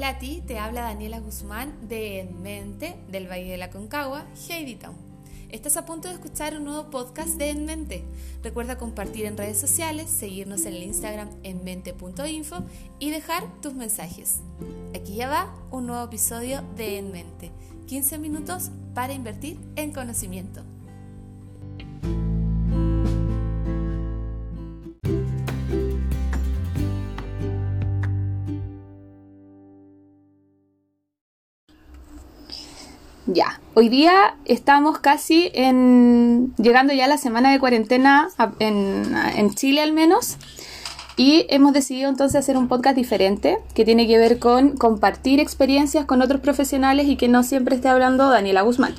Hola 0.00 0.08
a 0.08 0.18
ti, 0.18 0.42
te 0.46 0.58
habla 0.58 0.80
Daniela 0.80 1.20
Guzmán 1.20 1.86
de 1.86 2.20
En 2.20 2.40
Mente, 2.40 2.96
del 3.10 3.30
Valle 3.30 3.50
de 3.50 3.58
la 3.58 3.68
Concagua, 3.68 4.24
Heidi 4.48 4.76
Town. 4.76 4.96
Estás 5.50 5.76
a 5.76 5.84
punto 5.84 6.08
de 6.08 6.14
escuchar 6.14 6.56
un 6.56 6.64
nuevo 6.64 6.88
podcast 6.88 7.34
de 7.34 7.50
En 7.50 7.66
Mente. 7.66 8.06
Recuerda 8.42 8.78
compartir 8.78 9.26
en 9.26 9.36
redes 9.36 9.60
sociales, 9.60 10.08
seguirnos 10.08 10.64
en 10.64 10.72
el 10.72 10.84
Instagram 10.84 11.28
enmente.info 11.42 12.64
y 12.98 13.10
dejar 13.10 13.44
tus 13.60 13.74
mensajes. 13.74 14.38
Aquí 14.94 15.16
ya 15.16 15.28
va 15.28 15.54
un 15.70 15.86
nuevo 15.86 16.02
episodio 16.02 16.62
de 16.76 16.96
En 16.96 17.12
Mente. 17.12 17.50
15 17.86 18.16
minutos 18.16 18.70
para 18.94 19.12
invertir 19.12 19.58
en 19.76 19.92
conocimiento. 19.92 20.64
Ya, 33.32 33.60
hoy 33.74 33.88
día 33.88 34.34
estamos 34.44 34.98
casi 34.98 35.52
en 35.54 36.52
llegando 36.56 36.92
ya 36.92 37.04
a 37.04 37.08
la 37.08 37.16
semana 37.16 37.52
de 37.52 37.60
cuarentena 37.60 38.28
en, 38.58 39.54
Chile 39.54 39.82
al 39.82 39.92
menos 39.92 40.36
y 41.16 41.46
hemos 41.48 41.72
decidido 41.72 42.08
entonces 42.08 42.40
hacer 42.40 42.56
un 42.56 42.66
podcast 42.66 42.96
diferente 42.96 43.58
que 43.72 43.84
tiene 43.84 44.08
que 44.08 44.18
ver 44.18 44.40
con 44.40 44.76
compartir 44.76 45.38
experiencias 45.38 46.06
con 46.06 46.22
otros 46.22 46.40
profesionales 46.40 47.06
y 47.06 47.14
que 47.14 47.28
no 47.28 47.44
siempre 47.44 47.76
esté 47.76 47.86
hablando 47.86 48.28
Daniela 48.28 48.62
Guzmán. 48.62 48.96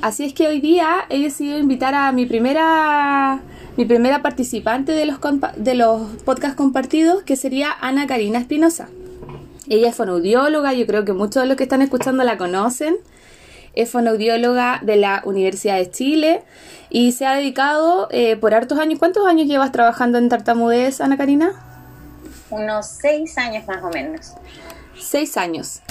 Así 0.00 0.24
es 0.24 0.32
que 0.32 0.48
hoy 0.48 0.62
día 0.62 1.04
he 1.10 1.20
decidido 1.20 1.58
invitar 1.58 1.94
a 1.94 2.10
mi 2.12 2.24
primera 2.24 3.40
mi 3.76 3.84
primera 3.84 4.22
participante 4.22 4.92
de 4.92 5.04
los, 5.04 5.18
de 5.58 5.74
los 5.74 6.00
podcasts 6.24 6.56
compartidos 6.56 7.22
que 7.22 7.36
sería 7.36 7.68
Ana 7.82 8.06
Karina 8.06 8.38
Espinosa. 8.38 8.88
Ella 9.68 9.88
es 9.88 9.94
fonoaudióloga, 9.94 10.72
yo 10.72 10.86
creo 10.86 11.04
que 11.04 11.12
muchos 11.12 11.42
de 11.42 11.48
los 11.48 11.58
que 11.58 11.64
están 11.64 11.82
escuchando 11.82 12.24
la 12.24 12.38
conocen 12.38 12.96
es 13.76 13.90
fonoaudióloga 13.90 14.80
de 14.82 14.96
la 14.96 15.22
Universidad 15.24 15.76
de 15.76 15.90
Chile 15.90 16.42
y 16.90 17.12
se 17.12 17.26
ha 17.26 17.34
dedicado 17.34 18.08
eh, 18.10 18.36
por 18.36 18.54
hartos 18.54 18.78
años. 18.78 18.98
¿Cuántos 18.98 19.26
años 19.26 19.46
llevas 19.46 19.70
trabajando 19.70 20.18
en 20.18 20.28
tartamudez, 20.28 21.00
Ana 21.00 21.16
Karina? 21.16 21.52
Unos 22.50 22.86
seis 22.86 23.38
años 23.38 23.66
más 23.66 23.84
o 23.84 23.90
menos. 23.90 24.32
Seis 24.98 25.36
años. 25.36 25.82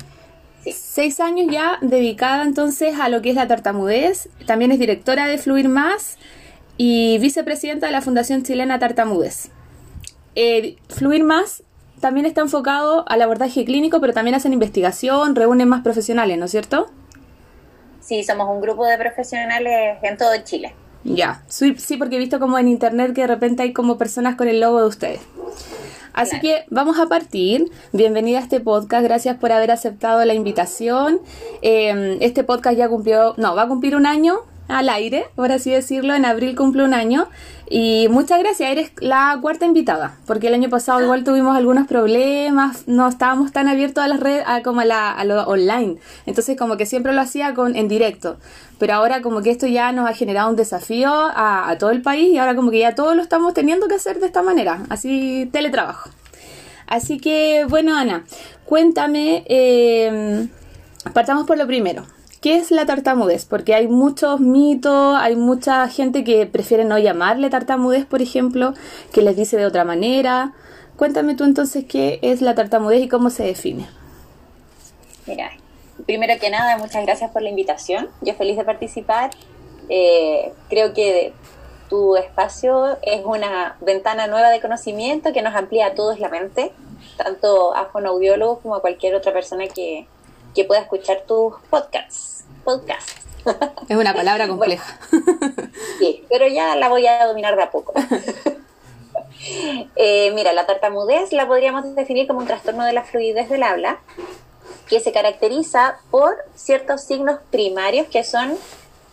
Seis 0.66 1.20
años 1.20 1.48
ya 1.52 1.78
dedicada 1.82 2.44
entonces 2.44 3.00
a 3.00 3.08
lo 3.08 3.22
que 3.22 3.30
es 3.30 3.36
la 3.36 3.48
tartamudez. 3.48 4.30
También 4.48 4.72
es 4.72 4.80
directora 4.80 5.28
de 5.28 5.38
Fluir 5.38 5.70
Más 5.70 6.18
y 6.78 7.20
vicepresidenta 7.20 7.86
de 7.86 7.92
la 7.92 8.02
Fundación 8.02 8.44
Chilena 8.44 8.80
Tartamudez. 8.80 9.50
Eh, 10.34 10.78
Fluir 10.90 11.24
Más 11.24 11.64
también 12.02 12.26
está 12.26 12.42
enfocado 12.42 13.08
al 13.08 13.22
abordaje 13.22 13.64
clínico, 13.64 14.02
pero 14.02 14.14
también 14.14 14.36
hacen 14.36 14.54
investigación, 14.54 15.36
reúnen 15.36 15.70
más 15.70 15.82
profesionales, 15.82 16.38
¿no 16.38 16.46
es 16.46 16.52
cierto? 16.52 16.90
Sí, 18.06 18.24
somos 18.24 18.48
un 18.50 18.62
grupo 18.62 18.86
de 18.86 19.00
profesionales 19.00 19.98
en 20.04 20.16
todo 20.16 20.30
Chile. 20.44 20.76
Ya, 21.04 21.42
sí, 21.48 21.74
porque 21.98 22.18
he 22.18 22.20
visto 22.20 22.40
como 22.40 22.60
en 22.60 22.68
internet 22.68 23.16
que 23.16 23.22
de 23.22 23.28
repente 23.28 23.64
hay 23.64 23.74
como 23.74 23.98
personas 23.98 24.36
con 24.36 24.48
el 24.48 24.60
logo 24.60 24.80
de 24.80 24.88
ustedes. 24.88 25.22
Así 26.14 26.40
que 26.40 26.66
vamos 26.70 27.00
a 27.00 27.08
partir. 27.08 27.72
Bienvenida 27.94 28.38
a 28.38 28.42
este 28.42 28.60
podcast. 28.60 29.04
Gracias 29.04 29.38
por 29.38 29.52
haber 29.52 29.72
aceptado 29.72 30.24
la 30.24 30.36
invitación. 30.36 31.20
Eh, 31.64 32.20
este 32.22 32.44
podcast 32.44 32.78
ya 32.78 32.88
cumplió, 32.88 33.34
no, 33.38 33.56
va 33.56 33.64
a 33.64 33.68
cumplir 33.68 33.96
un 33.96 34.06
año 34.06 34.42
al 34.68 34.90
aire, 34.90 35.26
por 35.36 35.52
así 35.52 35.72
decirlo. 35.72 36.14
En 36.14 36.26
abril 36.26 36.56
cumple 36.56 36.84
un 36.84 36.94
año. 36.94 37.28
Y 37.68 38.08
muchas 38.12 38.40
gracias, 38.40 38.70
eres 38.70 38.92
la 39.00 39.40
cuarta 39.42 39.66
invitada, 39.66 40.18
porque 40.28 40.50
el 40.50 40.54
año 40.54 40.70
pasado 40.70 41.02
igual 41.02 41.24
tuvimos 41.24 41.58
algunos 41.58 41.88
problemas, 41.88 42.88
no 42.88 43.08
estábamos 43.08 43.52
tan 43.52 43.68
abiertos 43.68 44.04
a 44.04 44.08
las 44.08 44.20
redes 44.20 44.46
como 44.64 44.82
a, 44.82 44.86
la, 44.86 45.12
a 45.12 45.26
lo 45.26 45.42
online. 45.48 45.98
Entonces 46.28 46.58
como 46.58 46.78
que 46.78 46.86
siempre 46.86 47.12
lo 47.14 47.22
hacía 47.22 47.56
con, 47.56 47.76
en 47.76 47.88
directo. 47.88 48.38
Pero 48.78 48.94
ahora 48.94 49.22
como 49.24 49.42
que 49.42 49.50
esto 49.50 49.66
ya 49.66 49.92
nos 49.94 50.08
ha 50.08 50.14
generado 50.14 50.50
un 50.50 50.56
desafío 50.56 51.10
a, 51.12 51.76
todo 51.80 51.90
el 51.90 52.04
país 52.04 52.30
y 52.30 52.38
ahora 52.38 52.56
como 52.56 52.70
que 52.70 52.80
ya 52.80 52.94
todos 52.94 53.16
lo 53.16 53.24
estamos 53.24 53.56
teniendo 53.56 53.88
que 53.88 53.96
hacer 53.96 54.20
de 54.20 54.28
esta 54.28 54.44
manera, 54.44 54.84
así 54.90 55.50
teletrabajo. 55.52 56.12
Así 56.86 57.18
que 57.18 57.66
bueno, 57.68 57.96
Ana, 57.98 58.26
cuéntame, 58.66 59.44
eh, 59.48 60.48
partamos 61.14 61.48
por 61.48 61.58
lo 61.58 61.66
primero. 61.66 62.06
¿Qué 62.46 62.58
es 62.58 62.70
la 62.70 62.86
tartamudez? 62.86 63.44
Porque 63.46 63.74
hay 63.74 63.88
muchos 63.88 64.40
mitos, 64.40 65.18
hay 65.18 65.36
mucha 65.36 65.88
gente 65.88 66.24
que 66.24 66.46
prefiere 66.46 66.86
no 66.86 67.00
llamarle 67.00 67.50
tartamudez, 67.50 68.06
por 68.06 68.22
ejemplo, 68.22 68.76
que 69.12 69.24
les 69.24 69.36
dice 69.36 69.58
de 69.58 69.66
otra 69.66 69.84
manera. 69.84 70.54
Cuéntame 70.96 71.34
tú 71.34 71.44
entonces 71.44 71.86
qué 71.86 72.20
es 72.22 72.44
la 72.44 72.54
tartamudez 72.54 73.02
y 73.02 73.08
cómo 73.08 73.32
se 73.32 73.46
define. 73.46 73.88
Mira, 75.26 75.54
primero 76.06 76.40
que 76.40 76.52
nada, 76.52 76.78
muchas 76.78 77.04
gracias 77.04 77.32
por 77.32 77.42
la 77.42 77.50
invitación. 77.50 78.10
Yo 78.22 78.36
feliz 78.36 78.58
de 78.58 78.64
participar. 78.64 79.32
Eh, 79.90 80.54
creo 80.70 80.94
que 80.94 81.34
tu 81.90 82.16
espacio 82.16 83.00
es 83.02 83.26
una 83.26 83.76
ventana 83.82 84.28
nueva 84.28 84.52
de 84.52 84.62
conocimiento 84.62 85.34
que 85.34 85.42
nos 85.42 85.56
amplía 85.56 85.88
a 85.88 85.96
todos 85.96 86.20
la 86.20 86.30
mente, 86.30 86.72
tanto 87.18 87.76
a 87.76 87.86
fonoaudiólogos 87.86 88.60
como 88.60 88.76
a 88.76 88.82
cualquier 88.82 89.16
otra 89.16 89.34
persona 89.34 89.66
que, 89.68 90.06
que 90.54 90.64
pueda 90.64 90.82
escuchar 90.82 91.24
tus 91.26 91.56
podcasts 91.72 92.35
podcast. 92.66 93.10
Es 93.88 93.96
una 93.96 94.14
palabra 94.14 94.48
compleja. 94.50 95.00
sí, 96.00 96.26
pero 96.30 96.48
ya 96.48 96.76
la 96.76 96.90
voy 96.90 97.08
a 97.08 97.26
dominar 97.26 97.56
de 97.56 97.64
a 97.64 97.72
poco. 97.72 97.94
Eh, 99.96 100.32
mira, 100.34 100.54
la 100.54 100.66
tartamudez 100.66 101.32
la 101.32 101.46
podríamos 101.46 101.94
definir 101.94 102.26
como 102.26 102.40
un 102.40 102.48
trastorno 102.48 102.84
de 102.84 102.94
la 102.94 103.04
fluidez 103.04 103.48
del 103.48 103.62
habla 103.62 104.00
que 104.90 105.00
se 105.00 105.12
caracteriza 105.12 106.00
por 106.10 106.36
ciertos 106.56 107.02
signos 107.02 107.40
primarios 107.52 108.08
que 108.08 108.24
son 108.24 108.58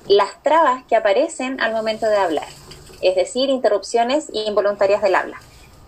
las 0.07 0.43
trabas 0.43 0.85
que 0.85 0.97
aparecen 0.97 1.61
al 1.61 1.73
momento 1.73 2.07
de 2.07 2.17
hablar, 2.17 2.49
es 3.03 3.15
decir, 3.15 3.51
interrupciones 3.51 4.29
involuntarias 4.33 5.03
del 5.03 5.17
habla. 5.17 5.39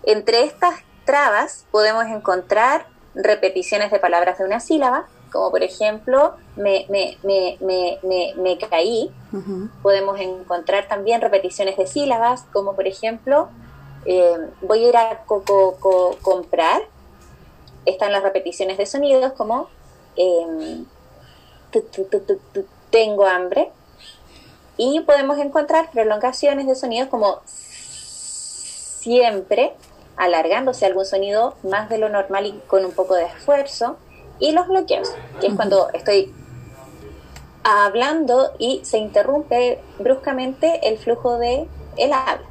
Entre 0.03 0.45
estas 0.45 0.75
trabas 1.07 1.65
podemos 1.71 2.05
encontrar 2.07 2.87
repeticiones 3.15 3.91
de 3.91 3.99
palabras 3.99 4.39
de 4.39 4.45
una 4.45 4.61
sílaba, 4.61 5.07
como 5.35 5.51
por 5.51 5.65
ejemplo 5.65 6.35
me, 6.55 6.87
me, 6.89 7.19
me, 7.25 7.59
me, 7.61 8.35
me 8.37 8.57
caí. 8.57 9.13
Podemos 9.83 10.21
encontrar 10.21 10.87
también 10.87 11.21
repeticiones 11.21 11.77
de 11.77 11.89
sílabas, 11.89 12.45
como 12.53 12.77
por 12.77 12.87
ejemplo 12.87 13.49
eh, 14.07 14.39
voy 14.63 14.85
a 14.85 14.89
ir 14.89 14.97
a 14.97 15.25
comprar. 16.23 16.83
Están 17.85 18.13
las 18.13 18.23
repeticiones 18.23 18.79
de 18.79 18.87
sonidos 18.87 19.33
como 19.33 19.69
em, 20.15 20.87
tengo 22.91 23.27
hambre. 23.27 23.73
Y 24.77 25.01
podemos 25.01 25.39
encontrar 25.39 25.91
prolongaciones 25.91 26.69
de 26.69 26.77
sonidos 26.77 27.09
como 27.09 27.41
siempre, 29.05 29.75
alargándose 30.17 30.87
algún 30.87 31.05
sonido 31.05 31.57
más 31.65 31.89
de 31.89 31.99
lo 31.99 32.09
normal 32.09 32.47
y 32.47 32.53
con 32.69 32.85
un 32.85 32.93
poco 32.93 33.17
de 33.17 33.25
esfuerzo 33.25 33.97
y 34.39 34.53
los 34.53 34.69
bloqueos, 34.69 35.13
que 35.41 35.49
es 35.49 35.55
cuando 35.55 35.91
estoy 35.93 36.33
hablando 37.63 38.53
y 38.59 38.81
se 38.85 38.99
interrumpe 38.99 39.81
bruscamente 39.99 40.89
el 40.89 40.99
flujo 40.99 41.39
de 41.39 41.67
el 41.97 42.13
habla. 42.13 42.47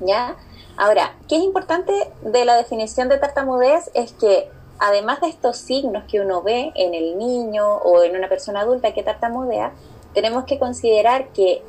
¿Ya? 0.00 0.36
Ahora, 0.76 1.14
¿qué 1.28 1.36
es 1.36 1.42
importante 1.42 1.92
de 2.22 2.44
la 2.44 2.56
definición 2.56 3.08
de 3.08 3.18
tartamudez? 3.18 3.90
Es 3.94 4.12
que 4.12 4.50
además 4.78 5.20
de 5.20 5.28
estos 5.28 5.56
signos 5.56 6.04
que 6.04 6.20
uno 6.20 6.42
ve 6.42 6.72
en 6.74 6.94
el 6.94 7.18
niño 7.18 7.66
o 7.66 8.02
en 8.02 8.16
una 8.16 8.28
persona 8.28 8.60
adulta 8.60 8.92
que 8.92 9.02
tartamudea, 9.02 9.72
tenemos 10.14 10.44
que 10.44 10.58
considerar 10.58 11.28
que 11.28 11.62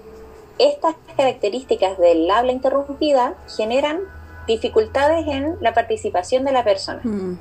estas 0.58 0.96
características 1.16 1.98
del 1.98 2.30
habla 2.30 2.52
interrumpida 2.52 3.36
generan 3.56 4.02
dificultades 4.46 5.28
en 5.28 5.58
la 5.62 5.74
participación 5.74 6.44
de 6.46 6.52
la 6.52 6.64
persona. 6.64 7.02
Mm 7.04 7.38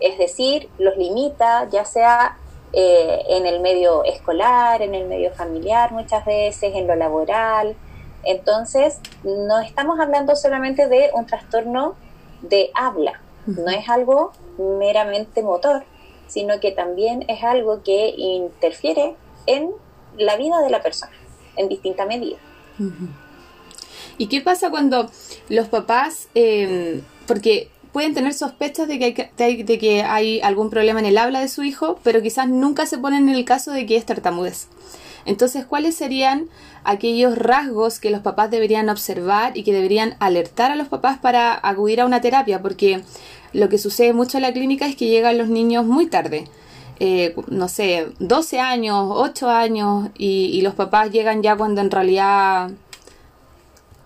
es 0.00 0.18
decir, 0.18 0.68
los 0.78 0.96
limita 0.96 1.68
ya 1.70 1.84
sea 1.84 2.36
eh, 2.72 3.22
en 3.28 3.46
el 3.46 3.60
medio 3.60 4.04
escolar, 4.04 4.82
en 4.82 4.94
el 4.94 5.06
medio 5.06 5.32
familiar, 5.32 5.92
muchas 5.92 6.24
veces 6.24 6.74
en 6.74 6.86
lo 6.86 6.94
laboral. 6.94 7.76
Entonces, 8.24 9.00
no 9.22 9.60
estamos 9.60 10.00
hablando 10.00 10.34
solamente 10.36 10.88
de 10.88 11.10
un 11.14 11.26
trastorno 11.26 11.94
de 12.42 12.70
habla, 12.74 13.20
no 13.46 13.68
es 13.68 13.88
algo 13.88 14.32
meramente 14.58 15.42
motor, 15.42 15.84
sino 16.26 16.58
que 16.60 16.72
también 16.72 17.24
es 17.28 17.44
algo 17.44 17.82
que 17.82 18.08
interfiere 18.16 19.14
en 19.46 19.70
la 20.18 20.36
vida 20.36 20.60
de 20.60 20.70
la 20.70 20.82
persona, 20.82 21.12
en 21.56 21.68
distinta 21.68 22.04
medida. 22.04 22.36
¿Y 24.18 24.26
qué 24.26 24.40
pasa 24.40 24.70
cuando 24.70 25.10
los 25.48 25.68
papás, 25.68 26.28
eh, 26.34 27.02
porque 27.26 27.70
pueden 27.96 28.12
tener 28.12 28.34
sospechas 28.34 28.88
de 28.88 28.98
que, 28.98 29.30
hay, 29.38 29.62
de 29.62 29.78
que 29.78 30.02
hay 30.02 30.42
algún 30.42 30.68
problema 30.68 31.00
en 31.00 31.06
el 31.06 31.16
habla 31.16 31.40
de 31.40 31.48
su 31.48 31.62
hijo, 31.62 31.98
pero 32.02 32.20
quizás 32.20 32.46
nunca 32.46 32.84
se 32.84 32.98
ponen 32.98 33.30
en 33.30 33.34
el 33.34 33.46
caso 33.46 33.70
de 33.70 33.86
que 33.86 33.96
es 33.96 34.04
tartamudez. 34.04 34.68
Entonces, 35.24 35.64
¿cuáles 35.64 35.96
serían 35.96 36.50
aquellos 36.84 37.38
rasgos 37.38 37.98
que 37.98 38.10
los 38.10 38.20
papás 38.20 38.50
deberían 38.50 38.90
observar 38.90 39.56
y 39.56 39.62
que 39.62 39.72
deberían 39.72 40.14
alertar 40.20 40.70
a 40.70 40.76
los 40.76 40.88
papás 40.88 41.16
para 41.16 41.58
acudir 41.62 42.02
a 42.02 42.04
una 42.04 42.20
terapia? 42.20 42.60
Porque 42.60 43.00
lo 43.54 43.70
que 43.70 43.78
sucede 43.78 44.12
mucho 44.12 44.36
en 44.36 44.42
la 44.42 44.52
clínica 44.52 44.84
es 44.84 44.94
que 44.94 45.06
llegan 45.06 45.38
los 45.38 45.48
niños 45.48 45.86
muy 45.86 46.06
tarde. 46.06 46.44
Eh, 47.00 47.34
no 47.48 47.66
sé, 47.70 48.08
12 48.18 48.60
años, 48.60 49.06
8 49.08 49.48
años 49.48 50.10
y, 50.18 50.50
y 50.52 50.60
los 50.60 50.74
papás 50.74 51.12
llegan 51.12 51.42
ya 51.42 51.56
cuando 51.56 51.80
en 51.80 51.90
realidad 51.90 52.72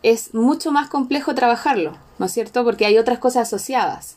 es 0.05 0.33
mucho 0.33 0.71
más 0.71 0.89
complejo 0.89 1.35
trabajarlo, 1.35 1.97
¿no 2.21 2.27
es 2.27 2.33
cierto? 2.33 2.65
Porque 2.65 2.85
hay 2.85 2.99
otras 2.99 3.19
cosas 3.19 3.49
asociadas. 3.49 4.17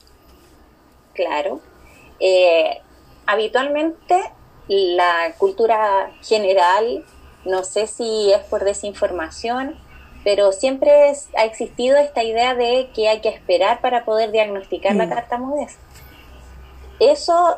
Claro. 1.13 1.61
Eh, 2.19 2.81
habitualmente 3.25 4.21
la 4.67 5.33
cultura 5.38 6.11
general, 6.21 7.05
no 7.45 7.63
sé 7.63 7.88
si 7.88 8.33
es 8.33 8.41
por 8.41 8.65
desinformación, 8.65 9.79
pero 10.25 10.51
siempre 10.51 11.13
ha 11.38 11.45
existido 11.45 11.95
esta 11.95 12.23
idea 12.23 12.55
de 12.55 12.89
que 12.94 13.07
hay 13.07 13.21
que 13.21 13.29
esperar 13.29 13.79
para 13.79 14.03
poder 14.03 14.31
diagnosticar 14.31 14.95
la 14.95 15.05
mm. 15.05 15.09
tartamudez. 15.09 15.77
Eso 17.00 17.55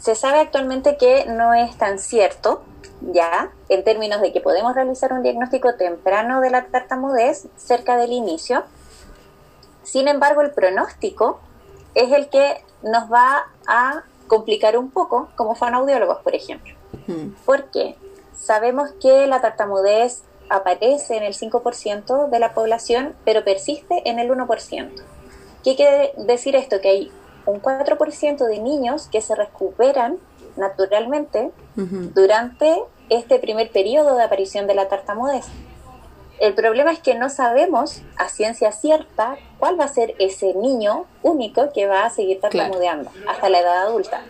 se 0.00 0.14
sabe 0.14 0.40
actualmente 0.40 0.96
que 0.96 1.26
no 1.26 1.52
es 1.52 1.76
tan 1.76 1.98
cierto, 1.98 2.62
ya, 3.02 3.50
en 3.68 3.84
términos 3.84 4.22
de 4.22 4.32
que 4.32 4.40
podemos 4.40 4.74
realizar 4.74 5.12
un 5.12 5.22
diagnóstico 5.22 5.74
temprano 5.74 6.40
de 6.40 6.48
la 6.48 6.64
tartamudez 6.64 7.46
cerca 7.58 7.98
del 7.98 8.12
inicio. 8.12 8.64
Sin 9.82 10.08
embargo, 10.08 10.42
el 10.42 10.50
pronóstico 10.50 11.40
es 11.94 12.12
el 12.12 12.28
que 12.28 12.64
nos 12.82 13.12
va 13.12 13.46
a 13.66 14.02
complicar 14.26 14.78
un 14.78 14.90
poco 14.90 15.28
como 15.36 15.54
fonoaudiólogos, 15.54 16.18
por 16.18 16.34
ejemplo. 16.34 16.74
Porque 17.44 17.96
sabemos 18.34 18.90
que 19.00 19.26
la 19.26 19.40
tartamudez 19.40 20.22
aparece 20.48 21.16
en 21.16 21.22
el 21.22 21.34
5% 21.34 22.28
de 22.28 22.38
la 22.38 22.54
población, 22.54 23.14
pero 23.24 23.44
persiste 23.44 24.08
en 24.08 24.18
el 24.18 24.30
1%. 24.30 24.90
¿Qué 25.64 25.76
quiere 25.76 26.12
decir 26.16 26.56
esto? 26.56 26.80
Que 26.80 26.88
hay 26.88 27.12
un 27.46 27.60
4% 27.60 28.46
de 28.46 28.58
niños 28.58 29.08
que 29.08 29.20
se 29.20 29.34
recuperan 29.34 30.18
naturalmente 30.56 31.50
durante 31.74 32.82
este 33.08 33.38
primer 33.38 33.70
periodo 33.70 34.16
de 34.16 34.24
aparición 34.24 34.66
de 34.66 34.74
la 34.74 34.88
tartamudez. 34.88 35.46
El 36.42 36.54
problema 36.54 36.90
es 36.90 36.98
que 36.98 37.14
no 37.14 37.30
sabemos 37.30 38.02
a 38.16 38.28
ciencia 38.28 38.72
cierta 38.72 39.36
cuál 39.60 39.78
va 39.78 39.84
a 39.84 39.88
ser 39.88 40.16
ese 40.18 40.54
niño 40.54 41.06
único 41.22 41.72
que 41.72 41.86
va 41.86 42.04
a 42.04 42.10
seguir 42.10 42.40
tartamudeando 42.40 43.12
hasta 43.28 43.48
la 43.48 43.60
edad 43.60 43.82
adulta. 43.82 44.24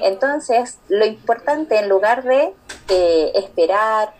Entonces, 0.00 0.78
lo 0.86 1.04
importante 1.04 1.76
en 1.76 1.88
lugar 1.88 2.22
de 2.22 2.54
eh, 2.88 3.32
esperar, 3.34 4.14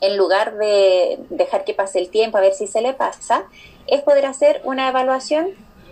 en 0.00 0.16
lugar 0.16 0.56
de 0.56 1.18
dejar 1.30 1.64
que 1.64 1.74
pase 1.74 1.98
el 1.98 2.10
tiempo 2.10 2.38
a 2.38 2.42
ver 2.42 2.54
si 2.54 2.68
se 2.68 2.80
le 2.80 2.94
pasa, 2.94 3.42
es 3.88 4.02
poder 4.02 4.26
hacer 4.26 4.60
una 4.62 4.88
evaluación 4.88 5.48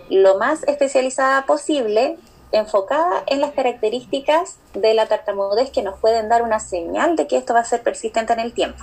lo 0.09 0.37
más 0.37 0.63
especializada 0.69 1.45
posible 1.45 2.17
enfocada 2.53 3.23
en 3.27 3.41
las 3.41 3.51
características 3.51 4.59
de 4.73 4.93
la 4.93 5.07
tartamudez 5.07 5.69
que 5.69 5.83
nos 5.83 5.99
pueden 5.99 6.29
dar 6.29 6.43
una 6.43 6.61
señal 6.61 7.17
de 7.17 7.27
que 7.27 7.35
esto 7.35 7.53
va 7.53 7.59
a 7.59 7.65
ser 7.65 7.83
persistente 7.83 8.31
en 8.31 8.39
el 8.39 8.53
tiempo. 8.53 8.81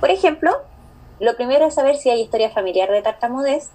Por 0.00 0.10
ejemplo, 0.10 0.60
lo 1.20 1.36
primero 1.36 1.66
es 1.66 1.74
saber 1.74 1.96
si 1.96 2.10
hay 2.10 2.22
historia 2.22 2.50
familiar 2.50 2.90
de 2.90 3.02
tartamudez. 3.02 3.70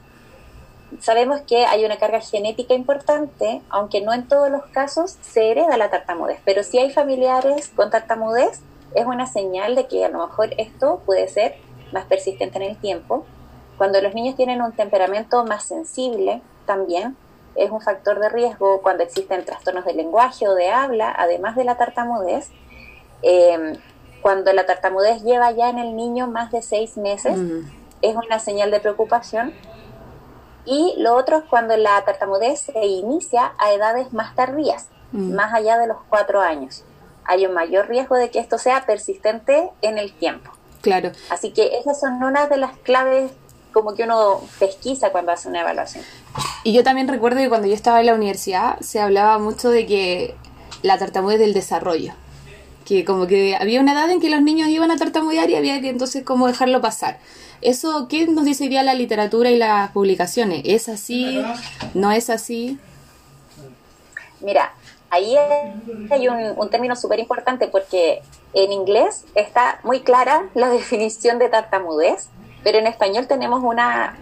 Sabemos 0.99 1.41
que 1.41 1.65
hay 1.65 1.83
una 1.85 1.97
carga 1.97 2.21
genética 2.21 2.73
importante, 2.73 3.61
aunque 3.69 4.01
no 4.01 4.13
en 4.13 4.27
todos 4.27 4.49
los 4.49 4.65
casos 4.67 5.17
se 5.21 5.51
hereda 5.51 5.77
la 5.77 5.89
tartamudez, 5.89 6.39
pero 6.45 6.63
si 6.63 6.77
hay 6.79 6.91
familiares 6.91 7.69
con 7.75 7.89
tartamudez, 7.89 8.61
es 8.95 9.05
una 9.05 9.27
señal 9.27 9.75
de 9.75 9.87
que 9.87 10.05
a 10.05 10.09
lo 10.09 10.25
mejor 10.25 10.53
esto 10.57 11.01
puede 11.05 11.27
ser 11.27 11.55
más 11.91 12.05
persistente 12.05 12.57
en 12.57 12.63
el 12.63 12.77
tiempo. 12.77 13.25
Cuando 13.77 14.01
los 14.01 14.13
niños 14.15 14.35
tienen 14.35 14.61
un 14.61 14.71
temperamento 14.71 15.45
más 15.45 15.65
sensible, 15.65 16.41
también 16.65 17.15
es 17.55 17.71
un 17.71 17.81
factor 17.81 18.19
de 18.19 18.29
riesgo 18.29 18.81
cuando 18.81 19.03
existen 19.03 19.43
trastornos 19.43 19.85
de 19.85 19.93
lenguaje 19.93 20.47
o 20.47 20.55
de 20.55 20.69
habla, 20.69 21.13
además 21.17 21.55
de 21.55 21.63
la 21.63 21.75
tartamudez. 21.75 22.49
Em, 23.21 23.75
cuando 24.27 24.51
la 24.51 24.65
tartamudez 24.65 25.23
lleva 25.23 25.51
ya 25.51 25.69
en 25.69 25.79
el 25.79 25.95
niño 25.95 26.27
más 26.27 26.51
de 26.51 26.61
seis 26.61 26.97
meses, 26.97 27.39
es 28.01 28.13
una 28.13 28.39
señal 28.39 28.71
de 28.71 28.81
preocupación. 28.81 29.53
Y 30.65 30.95
lo 30.97 31.15
otro 31.15 31.37
es 31.37 31.43
cuando 31.45 31.77
la 31.77 32.03
tartamudez 32.03 32.59
se 32.59 32.85
inicia 32.85 33.53
a 33.57 33.71
edades 33.71 34.11
más 34.11 34.35
tardías, 34.35 34.87
más 35.13 35.53
allá 35.53 35.77
de 35.77 35.87
los 35.87 35.95
cuatro 36.09 36.41
años. 36.41 36.83
Hay 37.23 37.45
un 37.45 37.53
mayor 37.53 37.87
riesgo 37.87 38.17
de 38.17 38.29
que 38.29 38.39
esto 38.39 38.57
sea 38.57 38.85
persistente 38.85 39.69
en 39.81 39.97
el 39.97 40.11
tiempo. 40.11 40.51
Claro. 40.81 41.13
Así 41.29 41.51
que 41.51 41.77
esas 41.77 41.97
son 41.97 42.21
una 42.21 42.47
de 42.47 42.57
las 42.57 42.77
claves 42.79 43.31
como 43.71 43.95
que 43.95 44.03
uno 44.03 44.41
pesquisa 44.59 45.13
cuando 45.13 45.31
hace 45.31 45.47
una 45.47 45.61
evaluación. 45.61 46.03
Y 46.65 46.73
yo 46.73 46.83
también 46.83 47.07
recuerdo 47.07 47.39
que 47.39 47.47
cuando 47.47 47.67
yo 47.67 47.75
estaba 47.75 48.01
en 48.01 48.07
la 48.07 48.13
universidad 48.13 48.77
se 48.81 48.99
hablaba 48.99 49.39
mucho 49.39 49.69
de 49.69 49.85
que 49.85 50.35
la 50.81 50.97
tartamudez 50.97 51.39
del 51.39 51.53
desarrollo. 51.53 52.11
Que 52.87 53.03
como 53.03 53.27
que 53.27 53.55
había 53.55 53.81
una 53.81 53.91
edad 53.91 54.09
en 54.09 54.21
que 54.21 54.29
los 54.29 54.41
niños 54.41 54.69
iban 54.69 54.91
a 54.91 54.97
tartamudear 54.97 55.49
y 55.49 55.55
había 55.55 55.81
que 55.81 55.89
entonces 55.89 56.23
como 56.23 56.47
dejarlo 56.47 56.79
pasar. 56.79 57.19
¿Eso 57.61 58.07
qué 58.07 58.27
nos 58.27 58.45
dice 58.45 58.69
la 58.69 58.93
literatura 58.93 59.51
y 59.51 59.57
las 59.57 59.91
publicaciones? 59.91 60.61
¿Es 60.63 60.87
así? 60.87 61.43
¿No 61.93 62.11
es 62.11 62.29
así? 62.29 62.79
Mira, 64.39 64.73
ahí 65.09 65.35
hay 66.09 66.27
un, 66.29 66.53
un 66.55 66.69
término 66.69 66.95
súper 66.95 67.19
importante 67.19 67.67
porque 67.67 68.21
en 68.53 68.71
inglés 68.71 69.25
está 69.35 69.79
muy 69.83 70.01
clara 70.01 70.47
la 70.53 70.69
definición 70.77 71.39
de 71.39 71.49
tartamudez 71.49 72.29
pero 72.67 72.79
en 72.79 72.87
español 72.87 73.27
tenemos 73.27 73.63
una, 73.63 74.17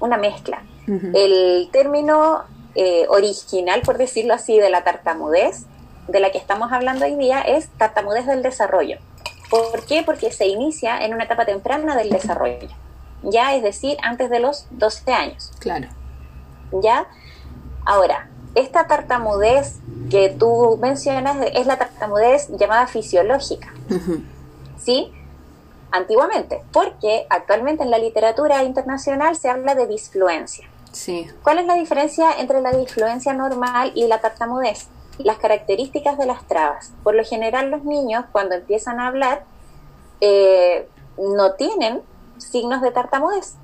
una 0.00 0.16
mezcla. 0.16 0.62
El 0.86 1.68
término 1.70 2.44
eh, 2.74 3.04
original, 3.10 3.82
por 3.82 3.98
decirlo 3.98 4.32
así, 4.32 4.58
de 4.58 4.70
la 4.70 4.84
tartamudez, 4.84 5.66
de 6.08 6.20
la 6.20 6.30
que 6.30 6.38
estamos 6.38 6.72
hablando 6.72 7.04
hoy 7.04 7.16
día, 7.16 7.40
es 7.40 7.68
tartamudez 7.78 8.26
del 8.26 8.42
desarrollo. 8.42 8.98
¿Por 9.50 9.84
qué? 9.84 10.02
Porque 10.02 10.32
se 10.32 10.46
inicia 10.46 11.04
en 11.04 11.14
una 11.14 11.24
etapa 11.24 11.44
temprana 11.44 11.96
del 11.96 12.10
desarrollo, 12.10 12.68
ya 13.22 13.54
es 13.54 13.62
decir, 13.62 13.96
antes 14.02 14.30
de 14.30 14.40
los 14.40 14.66
12 14.70 15.12
años. 15.12 15.52
Claro. 15.58 15.88
¿Ya? 16.82 17.06
Ahora, 17.84 18.28
esta 18.54 18.86
tartamudez 18.86 19.76
que 20.10 20.30
tú 20.30 20.78
mencionas 20.80 21.36
es 21.54 21.66
la 21.66 21.76
tartamudez 21.76 22.48
llamada 22.48 22.86
fisiológica. 22.86 23.72
¿Sí? 24.78 25.12
antiguamente, 25.94 26.60
porque 26.72 27.24
actualmente 27.30 27.84
en 27.84 27.90
la 27.90 27.98
literatura 27.98 28.64
internacional 28.64 29.36
se 29.36 29.48
habla 29.48 29.76
de 29.76 29.86
disfluencia. 29.86 30.68
Sí. 30.90 31.28
¿Cuál 31.42 31.60
es 31.60 31.66
la 31.66 31.74
diferencia 31.74 32.32
entre 32.38 32.60
la 32.60 32.72
disfluencia 32.72 33.32
normal 33.32 33.92
y 33.94 34.06
la 34.08 34.20
tartamudez? 34.20 34.88
Las 35.18 35.38
características 35.38 36.18
de 36.18 36.26
las 36.26 36.46
trabas. 36.46 36.92
Por 37.02 37.14
lo 37.14 37.24
general 37.24 37.70
los 37.70 37.84
niños 37.84 38.24
cuando 38.32 38.54
empiezan 38.54 39.00
a 39.00 39.08
hablar 39.08 39.44
eh, 40.20 40.88
no 41.18 41.52
tienen 41.52 42.02
signos 42.38 42.82
de 42.82 42.90
tartamudez. 42.90 43.56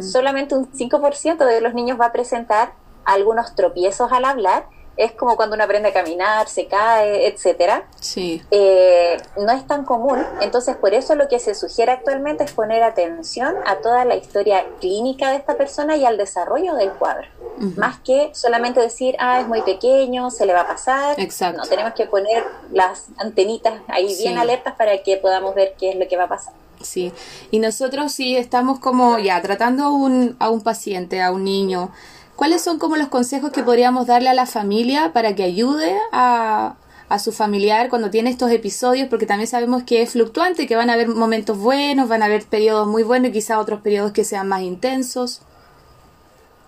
Solamente 0.00 0.56
un 0.56 0.72
5% 0.72 1.36
de 1.44 1.60
los 1.60 1.72
niños 1.72 2.00
va 2.00 2.06
a 2.06 2.12
presentar 2.12 2.72
algunos 3.04 3.54
tropiezos 3.54 4.10
al 4.10 4.24
hablar 4.24 4.66
es 4.98 5.12
como 5.12 5.36
cuando 5.36 5.54
uno 5.54 5.64
aprende 5.64 5.88
a 5.90 5.92
caminar, 5.92 6.48
se 6.48 6.66
cae, 6.66 7.28
etcétera. 7.28 7.86
Sí. 8.00 8.42
Eh, 8.50 9.16
no 9.36 9.52
es 9.52 9.66
tan 9.66 9.84
común, 9.84 10.18
entonces 10.40 10.76
por 10.76 10.92
eso 10.92 11.14
lo 11.14 11.28
que 11.28 11.38
se 11.38 11.54
sugiere 11.54 11.92
actualmente 11.92 12.44
es 12.44 12.52
poner 12.52 12.82
atención 12.82 13.54
a 13.64 13.76
toda 13.76 14.04
la 14.04 14.16
historia 14.16 14.66
clínica 14.80 15.30
de 15.30 15.36
esta 15.36 15.56
persona 15.56 15.96
y 15.96 16.04
al 16.04 16.16
desarrollo 16.16 16.74
del 16.74 16.90
cuadro. 16.90 17.28
Más 17.76 17.98
que 18.00 18.30
solamente 18.34 18.80
decir, 18.80 19.16
ah, 19.18 19.40
es 19.40 19.48
muy 19.48 19.62
pequeño, 19.62 20.30
se 20.30 20.46
le 20.46 20.52
va 20.52 20.60
a 20.60 20.66
pasar. 20.68 21.18
Exacto. 21.18 21.60
No, 21.60 21.66
tenemos 21.66 21.92
que 21.94 22.06
poner 22.06 22.44
las 22.72 23.06
antenitas 23.16 23.80
ahí 23.88 24.14
bien 24.16 24.38
alertas 24.38 24.74
para 24.76 25.02
que 25.02 25.16
podamos 25.16 25.54
ver 25.56 25.74
qué 25.78 25.90
es 25.90 25.96
lo 25.96 26.06
que 26.06 26.16
va 26.16 26.24
a 26.24 26.28
pasar. 26.28 26.54
Sí, 26.80 27.12
y 27.50 27.58
nosotros 27.58 28.12
sí 28.12 28.36
estamos 28.36 28.78
como 28.78 29.18
ya 29.18 29.42
tratando 29.42 29.84
a 29.84 29.90
un, 29.90 30.36
a 30.38 30.50
un 30.50 30.60
paciente, 30.60 31.20
a 31.20 31.32
un 31.32 31.42
niño, 31.42 31.90
¿Cuáles 32.38 32.62
son 32.62 32.78
como 32.78 32.94
los 32.94 33.08
consejos 33.08 33.50
que 33.50 33.64
podríamos 33.64 34.06
darle 34.06 34.28
a 34.28 34.32
la 34.32 34.46
familia 34.46 35.12
para 35.12 35.34
que 35.34 35.42
ayude 35.42 35.98
a, 36.12 36.76
su 37.18 37.32
familiar 37.32 37.88
cuando 37.88 38.10
tiene 38.10 38.30
estos 38.30 38.52
episodios? 38.52 39.08
Porque 39.08 39.26
también 39.26 39.48
sabemos 39.48 39.82
que 39.82 40.02
es 40.02 40.12
fluctuante, 40.12 40.68
que 40.68 40.76
van 40.76 40.88
a 40.88 40.92
haber 40.92 41.08
momentos 41.08 41.58
buenos, 41.58 42.08
van 42.08 42.22
a 42.22 42.26
haber 42.26 42.46
periodos 42.46 42.86
muy 42.86 43.02
buenos 43.02 43.30
y 43.30 43.32
quizá 43.32 43.58
otros 43.58 43.80
periodos 43.80 44.12
que 44.12 44.22
sean 44.22 44.46
más 44.46 44.62
intensos. 44.62 45.42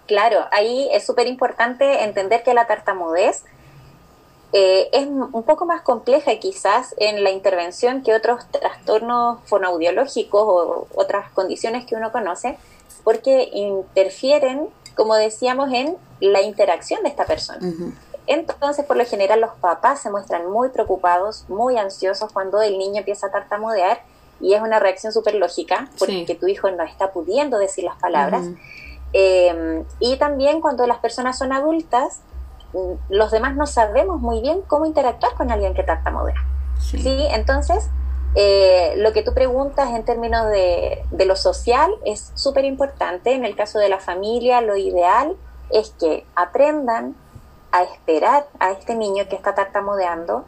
Claro, 0.08 0.40
ahí 0.50 0.88
es 0.90 1.06
súper 1.06 1.28
importante 1.28 2.02
entender 2.02 2.42
que 2.42 2.52
la 2.52 2.66
tartamudez 2.66 3.44
eh, 4.52 4.88
es 4.92 5.06
un 5.06 5.44
poco 5.44 5.66
más 5.66 5.82
compleja 5.82 6.34
quizás 6.40 6.96
en 6.98 7.22
la 7.22 7.30
intervención 7.30 8.02
que 8.02 8.12
otros 8.12 8.44
trastornos 8.50 9.38
fonoaudiológicos 9.44 10.42
o 10.42 10.88
otras 10.96 11.30
condiciones 11.30 11.86
que 11.86 11.94
uno 11.94 12.10
conoce, 12.10 12.58
porque 13.04 13.50
interfieren 13.52 14.68
como 14.94 15.14
decíamos, 15.14 15.73
en 15.73 15.97
la 16.20 16.42
interacción 16.42 17.02
de 17.02 17.09
esta 17.09 17.25
persona. 17.25 17.61
Entonces, 18.26 18.85
por 18.85 18.97
lo 18.97 19.04
general, 19.04 19.40
los 19.40 19.52
papás 19.61 20.00
se 20.00 20.11
muestran 20.11 20.50
muy 20.50 20.68
preocupados, 20.68 21.44
muy 21.49 21.76
ansiosos 21.78 22.32
cuando 22.32 22.62
el 22.62 22.78
niño 22.78 22.99
empieza 22.99 23.26
a 23.26 23.30
tartamudear 23.30 24.02
y 24.40 24.54
es 24.54 24.62
una 24.62 24.78
reacción 24.78 25.12
súper 25.12 25.35
lógica 25.35 25.88
porque 25.99 26.37
tu 26.38 26.47
hijo 26.47 26.70
no 26.70 26.85
está 26.85 27.12
pudiendo 27.12 27.59
decir 27.59 27.85
las 27.85 27.97
palabras. 27.97 28.47
Eh, 29.12 29.85
y 29.99 30.16
también 30.18 30.61
cuando 30.61 30.87
las 30.87 30.99
personas 30.99 31.37
son 31.38 31.52
adultas, 31.52 32.20
mm, 32.73 32.92
los 33.09 33.30
demás 33.32 33.56
no 33.56 33.66
sabemos 33.66 34.20
muy 34.20 34.40
bien 34.40 34.62
cómo 34.62 34.87
interactuar 34.87 35.35
con 35.35 35.50
alguien 35.50 35.75
que 35.75 35.82
tartamudea. 35.82 36.37
Sí. 36.78 36.99
¿sí? 36.99 37.26
Entonces, 37.32 37.90
eh, 38.34 38.94
lo 38.96 39.12
que 39.12 39.22
tú 39.22 39.34
preguntas 39.34 39.90
en 39.90 40.04
términos 40.04 40.49
de, 40.50 41.02
de 41.10 41.25
lo 41.25 41.37
social 41.37 41.90
es 42.04 42.32
súper 42.34 42.64
importante. 42.64 43.32
En 43.32 43.44
el 43.44 43.56
caso 43.56 43.78
de 43.78 43.88
la 43.88 43.99
familia, 43.99 44.60
lo 44.60 44.76
ideal 44.76 45.37
es 45.70 45.90
que 45.99 46.25
aprendan 46.34 47.14
a 47.72 47.82
esperar 47.82 48.49
a 48.58 48.72
este 48.72 48.94
niño 48.94 49.28
que 49.28 49.37
está 49.37 49.54
tartamudeando, 49.54 50.44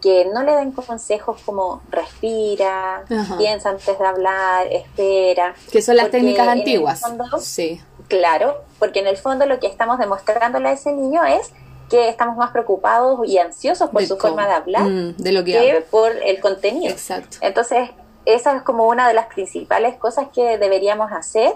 que 0.00 0.26
no 0.26 0.42
le 0.42 0.52
den 0.54 0.72
consejos 0.72 1.40
como 1.44 1.82
respira, 1.90 3.04
piensa 3.36 3.70
antes 3.70 3.98
de 3.98 4.06
hablar, 4.06 4.66
espera. 4.70 5.54
Que 5.70 5.82
son 5.82 5.96
las 5.96 6.10
técnicas 6.10 6.48
antiguas. 6.48 7.02
sí. 7.40 7.80
Claro, 8.08 8.62
porque 8.78 9.00
en 9.00 9.06
el 9.06 9.18
fondo 9.18 9.44
lo 9.44 9.60
que 9.60 9.66
estamos 9.66 9.98
demostrándole 9.98 10.68
a 10.68 10.72
ese 10.72 10.92
niño 10.92 11.24
es 11.26 11.52
que 11.88 12.08
estamos 12.08 12.36
más 12.36 12.50
preocupados 12.50 13.20
y 13.26 13.38
ansiosos 13.38 13.90
por 13.90 14.04
su 14.04 14.16
forma 14.16 14.46
de 14.46 14.52
hablar 14.52 14.82
mm, 14.82 15.16
de 15.16 15.32
lo 15.32 15.44
que, 15.44 15.52
que 15.52 15.86
por 15.90 16.12
el 16.12 16.40
contenido. 16.40 16.90
Exacto. 16.90 17.38
Entonces, 17.40 17.90
esa 18.24 18.56
es 18.56 18.62
como 18.62 18.86
una 18.86 19.08
de 19.08 19.14
las 19.14 19.26
principales 19.26 19.96
cosas 19.96 20.28
que 20.34 20.58
deberíamos 20.58 21.10
hacer 21.12 21.54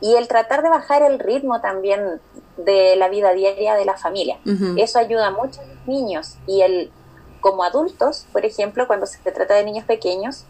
y 0.00 0.14
el 0.14 0.28
tratar 0.28 0.62
de 0.62 0.68
bajar 0.68 1.02
el 1.02 1.18
ritmo 1.18 1.60
también 1.60 2.20
de 2.56 2.94
la 2.96 3.08
vida 3.08 3.32
diaria 3.32 3.74
de 3.74 3.84
la 3.84 3.96
familia. 3.96 4.38
Eso 4.76 4.98
ayuda 4.98 5.30
mucho 5.30 5.60
a 5.60 5.64
los 5.64 5.86
niños 5.86 6.36
y 6.46 6.60
el 6.60 6.92
como 7.40 7.62
adultos, 7.62 8.26
por 8.32 8.44
ejemplo, 8.44 8.86
cuando 8.86 9.06
se 9.06 9.18
trata 9.30 9.54
de 9.54 9.64
niños 9.64 9.84
pequeños, 9.84 10.44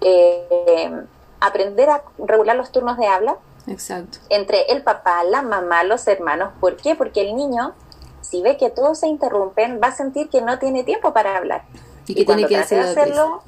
eh, 0.00 0.90
aprender 1.38 1.90
a 1.90 2.02
regular 2.18 2.56
los 2.56 2.72
turnos 2.72 2.98
de 2.98 3.06
habla 3.06 3.36
Exacto. 3.68 4.18
entre 4.28 4.62
el 4.72 4.82
papá, 4.82 5.22
la 5.22 5.42
mamá, 5.42 5.84
los 5.84 6.06
hermanos. 6.08 6.52
¿Por 6.60 6.76
qué? 6.76 6.96
Porque 6.96 7.20
el 7.20 7.36
niño, 7.36 7.72
si 8.20 8.42
ve 8.42 8.56
que 8.56 8.70
todos 8.70 9.00
se 9.00 9.08
interrumpen, 9.08 9.80
va 9.82 9.88
a 9.88 9.96
sentir 9.96 10.28
que 10.28 10.40
no 10.40 10.58
tiene 10.58 10.84
tiempo 10.84 11.12
para 11.12 11.36
hablar. 11.36 11.62
Y 12.06 12.14
que 12.14 12.24
tiene 12.24 12.46
que 12.46 12.56
hacerlo, 12.56 13.42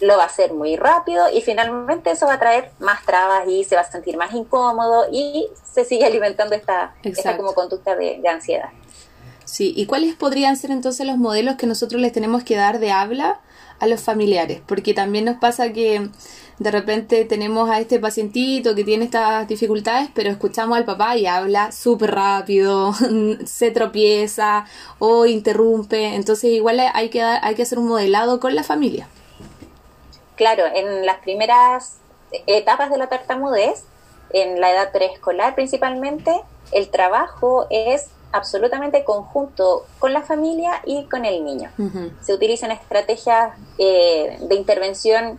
lo 0.00 0.16
va 0.16 0.24
a 0.24 0.26
hacer 0.26 0.52
muy 0.52 0.76
rápido 0.76 1.24
y 1.32 1.40
finalmente 1.40 2.10
eso 2.10 2.26
va 2.26 2.34
a 2.34 2.38
traer 2.38 2.70
más 2.78 3.02
trabas 3.06 3.48
y 3.48 3.64
se 3.64 3.76
va 3.76 3.80
a 3.80 3.90
sentir 3.90 4.18
más 4.18 4.34
incómodo 4.34 5.06
y 5.10 5.48
se 5.72 5.86
sigue 5.86 6.04
alimentando 6.06 6.54
esta, 6.54 6.94
esta 7.02 7.36
como 7.38 7.54
conducta 7.54 7.96
de 7.96 8.20
ansiedad. 8.28 8.68
Sí, 9.44 9.72
¿y 9.76 9.86
cuáles 9.86 10.14
podrían 10.14 10.56
ser 10.56 10.70
entonces 10.70 11.06
los 11.06 11.16
modelos 11.16 11.56
que 11.56 11.66
nosotros 11.66 12.00
les 12.00 12.12
tenemos 12.12 12.44
que 12.44 12.56
dar 12.56 12.80
de 12.80 12.90
habla 12.90 13.40
a 13.78 13.86
los 13.86 14.00
familiares? 14.00 14.60
Porque 14.66 14.94
también 14.94 15.26
nos 15.26 15.36
pasa 15.36 15.72
que 15.72 16.08
de 16.58 16.70
repente 16.70 17.24
tenemos 17.24 17.68
a 17.68 17.80
este 17.80 17.98
pacientito 17.98 18.74
que 18.74 18.84
tiene 18.84 19.04
estas 19.04 19.48
dificultades, 19.48 20.08
pero 20.14 20.30
escuchamos 20.30 20.76
al 20.76 20.84
papá 20.84 21.16
y 21.16 21.26
habla 21.26 21.72
súper 21.72 22.14
rápido, 22.14 22.92
se 23.44 23.70
tropieza 23.70 24.66
o 24.98 25.26
interrumpe, 25.26 26.14
entonces 26.14 26.50
igual 26.50 26.80
hay 26.92 27.08
que, 27.08 27.22
hay 27.22 27.54
que 27.54 27.62
hacer 27.62 27.78
un 27.78 27.88
modelado 27.88 28.40
con 28.40 28.54
la 28.54 28.62
familia. 28.62 29.08
Claro, 30.36 30.64
en 30.72 31.06
las 31.06 31.18
primeras 31.18 31.98
etapas 32.46 32.90
de 32.90 32.98
la 32.98 33.08
tartamudez, 33.08 33.84
en 34.30 34.60
la 34.60 34.72
edad 34.72 34.92
preescolar 34.92 35.54
principalmente, 35.54 36.40
el 36.72 36.88
trabajo 36.88 37.66
es 37.70 38.08
absolutamente 38.32 39.04
conjunto 39.04 39.86
con 40.00 40.12
la 40.12 40.22
familia 40.22 40.82
y 40.84 41.04
con 41.04 41.24
el 41.24 41.44
niño. 41.44 41.70
Se 42.20 42.34
utilizan 42.34 42.72
estrategias 42.72 43.56
eh, 43.78 44.38
de 44.40 44.54
intervención 44.56 45.38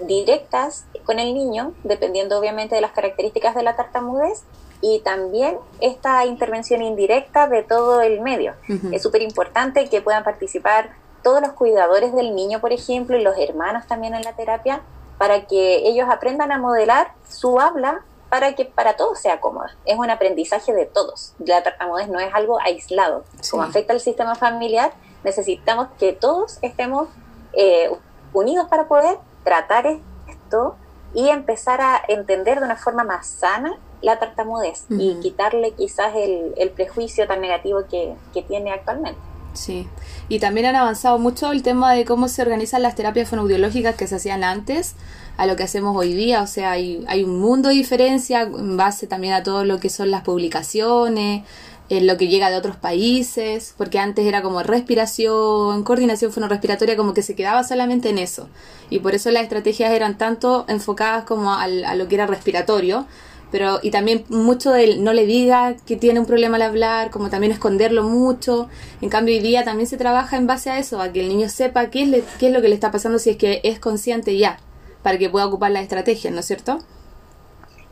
directas 0.00 0.86
con 1.04 1.18
el 1.18 1.34
niño, 1.34 1.72
dependiendo 1.84 2.38
obviamente 2.38 2.74
de 2.74 2.80
las 2.80 2.92
características 2.92 3.54
de 3.54 3.62
la 3.62 3.76
tartamudez, 3.76 4.44
y 4.80 5.00
también 5.00 5.58
esta 5.80 6.24
intervención 6.24 6.82
indirecta 6.82 7.48
de 7.48 7.62
todo 7.62 8.00
el 8.00 8.20
medio. 8.20 8.54
Es 8.92 9.02
súper 9.02 9.22
importante 9.22 9.88
que 9.88 10.00
puedan 10.00 10.22
participar 10.22 10.90
todos 11.22 11.40
los 11.40 11.52
cuidadores 11.52 12.14
del 12.14 12.34
niño, 12.34 12.60
por 12.60 12.72
ejemplo, 12.72 13.16
y 13.16 13.22
los 13.22 13.36
hermanos 13.38 13.86
también 13.86 14.14
en 14.14 14.22
la 14.22 14.34
terapia, 14.34 14.82
para 15.18 15.46
que 15.46 15.88
ellos 15.88 16.08
aprendan 16.08 16.52
a 16.52 16.58
modelar 16.58 17.12
su 17.28 17.58
habla 17.58 18.04
para 18.28 18.54
que 18.54 18.66
para 18.66 18.94
todos 18.94 19.18
sea 19.18 19.40
cómoda. 19.40 19.76
Es 19.84 19.98
un 19.98 20.10
aprendizaje 20.10 20.72
de 20.72 20.86
todos. 20.86 21.34
La 21.38 21.62
tartamudez 21.62 22.08
no 22.08 22.20
es 22.20 22.32
algo 22.34 22.60
aislado. 22.60 23.24
Como 23.50 23.62
afecta 23.62 23.94
al 23.94 24.00
sistema 24.00 24.34
familiar, 24.34 24.92
necesitamos 25.24 25.88
que 25.98 26.12
todos 26.12 26.58
estemos 26.62 27.08
eh, 27.54 27.90
unidos 28.32 28.68
para 28.68 28.86
poder 28.86 29.18
tratar 29.44 29.86
esto 30.26 30.76
y 31.14 31.28
empezar 31.28 31.80
a 31.80 32.00
entender 32.08 32.60
de 32.60 32.66
una 32.66 32.76
forma 32.76 33.04
más 33.04 33.26
sana 33.26 33.78
la 34.02 34.18
tartamudez 34.18 34.84
y 34.90 35.16
quitarle 35.20 35.72
quizás 35.72 36.14
el, 36.14 36.54
el 36.56 36.70
prejuicio 36.70 37.26
tan 37.26 37.40
negativo 37.40 37.80
que, 37.90 38.14
que 38.32 38.42
tiene 38.42 38.70
actualmente. 38.70 39.18
Sí, 39.54 39.88
y 40.28 40.38
también 40.38 40.66
han 40.66 40.76
avanzado 40.76 41.18
mucho 41.18 41.50
el 41.50 41.62
tema 41.62 41.92
de 41.92 42.04
cómo 42.04 42.28
se 42.28 42.42
organizan 42.42 42.82
las 42.82 42.94
terapias 42.94 43.28
fonoaudiológicas 43.28 43.96
que 43.96 44.06
se 44.06 44.16
hacían 44.16 44.44
antes 44.44 44.94
a 45.36 45.46
lo 45.46 45.56
que 45.56 45.64
hacemos 45.64 45.96
hoy 45.96 46.14
día, 46.14 46.42
o 46.42 46.46
sea, 46.46 46.72
hay, 46.72 47.04
hay 47.08 47.24
un 47.24 47.38
mundo 47.38 47.68
de 47.68 47.76
diferencia 47.76 48.42
en 48.42 48.76
base 48.76 49.06
también 49.06 49.34
a 49.34 49.42
todo 49.42 49.64
lo 49.64 49.78
que 49.78 49.88
son 49.88 50.10
las 50.10 50.22
publicaciones, 50.22 51.44
en 51.88 52.06
lo 52.06 52.16
que 52.16 52.28
llega 52.28 52.50
de 52.50 52.56
otros 52.56 52.76
países, 52.76 53.74
porque 53.76 53.98
antes 53.98 54.26
era 54.26 54.42
como 54.42 54.62
respiración, 54.62 55.82
coordinación 55.84 56.32
fonorrespiratoria, 56.32 56.96
como 56.96 57.14
que 57.14 57.22
se 57.22 57.34
quedaba 57.34 57.64
solamente 57.64 58.10
en 58.10 58.18
eso. 58.18 58.48
Y 58.90 58.98
por 58.98 59.14
eso 59.14 59.30
las 59.30 59.42
estrategias 59.42 59.92
eran 59.92 60.18
tanto 60.18 60.66
enfocadas 60.68 61.24
como 61.24 61.54
al, 61.54 61.84
a 61.84 61.94
lo 61.94 62.08
que 62.08 62.16
era 62.16 62.26
respiratorio, 62.26 63.06
pero 63.50 63.78
y 63.82 63.90
también 63.90 64.24
mucho 64.28 64.72
del 64.72 65.02
no 65.02 65.14
le 65.14 65.24
diga 65.24 65.74
que 65.86 65.96
tiene 65.96 66.20
un 66.20 66.26
problema 66.26 66.56
al 66.56 66.62
hablar, 66.62 67.10
como 67.10 67.30
también 67.30 67.52
esconderlo 67.52 68.02
mucho. 68.02 68.68
En 69.00 69.08
cambio 69.08 69.34
hoy 69.34 69.40
día 69.40 69.64
también 69.64 69.88
se 69.88 69.96
trabaja 69.96 70.36
en 70.36 70.46
base 70.46 70.70
a 70.70 70.78
eso, 70.78 71.00
a 71.00 71.12
que 71.12 71.20
el 71.20 71.28
niño 71.28 71.48
sepa 71.48 71.88
qué 71.88 72.02
es, 72.02 72.24
qué 72.38 72.48
es 72.48 72.52
lo 72.52 72.60
que 72.60 72.68
le 72.68 72.74
está 72.74 72.90
pasando 72.90 73.18
si 73.18 73.30
es 73.30 73.36
que 73.38 73.60
es 73.64 73.78
consciente 73.78 74.36
ya 74.36 74.58
para 75.02 75.16
que 75.16 75.30
pueda 75.30 75.46
ocupar 75.46 75.70
la 75.70 75.80
estrategia, 75.80 76.30
¿no 76.30 76.40
es 76.40 76.46
cierto? 76.46 76.80